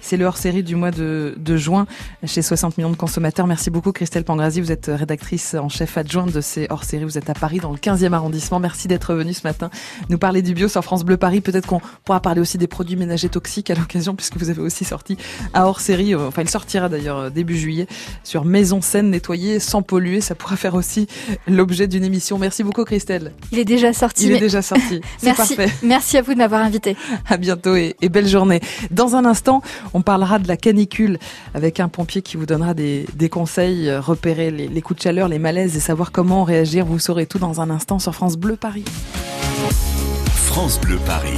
C'est 0.00 0.16
le 0.16 0.24
hors-série 0.24 0.62
du 0.62 0.76
mois 0.76 0.90
de, 0.90 1.34
de 1.38 1.56
juin 1.56 1.86
chez 2.24 2.42
60 2.42 2.78
millions 2.78 2.90
de 2.90 2.96
consommateurs. 2.96 3.46
Merci 3.46 3.70
beaucoup 3.70 3.92
Christelle 3.92 4.24
Pangrazi. 4.24 4.60
Vous 4.60 4.72
êtes 4.72 4.90
rédactrice 4.92 5.54
en 5.54 5.68
chef 5.68 5.96
adjointe 5.98 6.32
de 6.32 6.40
ces 6.40 6.66
hors-séries. 6.70 7.04
Vous 7.04 7.18
êtes 7.18 7.30
à 7.30 7.34
Paris 7.34 7.58
dans 7.60 7.70
le 7.72 7.78
15e 7.78 8.12
arrondissement. 8.12 8.60
Merci 8.60 8.88
d'être 8.88 9.14
venue 9.14 9.34
ce 9.34 9.42
matin 9.46 9.70
nous 10.08 10.18
parler 10.18 10.42
du 10.42 10.54
bio 10.54 10.68
sur 10.68 10.82
France 10.82 11.04
Bleu 11.04 11.16
Paris. 11.16 11.40
Peut-être 11.40 11.66
qu'on 11.66 11.80
pourra 12.04 12.20
parler 12.20 12.40
aussi 12.40 12.58
des 12.58 12.66
produits 12.66 12.96
ménagers 12.96 13.28
toxiques 13.28 13.70
à 13.70 13.74
l'occasion 13.74 14.14
puisque 14.14 14.36
vous 14.36 14.50
avez 14.50 14.60
aussi 14.60 14.84
sorti 14.84 15.16
un 15.54 15.62
hors-série. 15.64 16.14
euh, 16.14 16.28
Enfin, 16.28 16.42
il 16.42 16.48
sortira 16.48 16.88
d'ailleurs 16.88 17.18
euh, 17.18 17.30
début 17.30 17.56
juillet 17.58 17.86
sur 18.24 18.44
maison 18.44 18.80
saine 18.80 19.10
nettoyée 19.10 19.58
sans 19.60 19.82
polluer. 19.82 20.20
Ça 20.20 20.34
pourra 20.34 20.56
faire 20.56 20.74
aussi 20.74 21.06
l'objet 21.46 21.86
d'une 21.88 22.04
émission. 22.04 22.38
Merci 22.38 22.62
beaucoup 22.62 22.84
Christelle. 22.84 23.32
Il 23.52 23.58
est 23.58 23.64
déjà 23.64 23.92
sorti. 23.92 24.26
Il 24.26 24.32
est 24.32 24.40
déjà 24.40 24.62
sorti. 24.62 25.00
C'est 25.18 25.26
Merci, 25.26 25.56
parfait. 25.56 25.72
merci 25.82 26.16
à 26.16 26.22
vous 26.22 26.32
de 26.34 26.38
m'avoir 26.38 26.62
invité. 26.62 26.96
À 27.28 27.36
bientôt 27.36 27.76
et, 27.76 27.96
et 28.00 28.08
belle 28.08 28.26
journée. 28.28 28.60
Dans 28.90 29.16
un 29.16 29.24
instant, 29.24 29.62
on 29.94 30.02
parlera 30.02 30.38
de 30.38 30.48
la 30.48 30.56
canicule 30.56 31.18
avec 31.54 31.80
un 31.80 31.88
pompier 31.88 32.22
qui 32.22 32.36
vous 32.36 32.46
donnera 32.46 32.74
des, 32.74 33.06
conseils, 33.30 33.88
euh, 33.88 34.00
repérer 34.00 34.50
les, 34.50 34.82
coups 34.82 34.98
de 34.98 35.02
chaleur, 35.02 35.28
les 35.28 35.38
malaises 35.38 35.76
et 35.76 35.80
savoir 35.80 36.12
comment 36.12 36.44
réagir. 36.44 36.86
Vous 36.86 36.98
saurez 36.98 37.26
tout 37.26 37.38
dans 37.38 37.60
un 37.60 37.70
instant 37.70 37.98
sur 37.98 38.14
France 38.14 38.36
Bleu 38.36 38.56
Paris. 38.56 38.84
France 40.34 40.80
Bleu 40.80 40.98
Paris. 41.06 41.36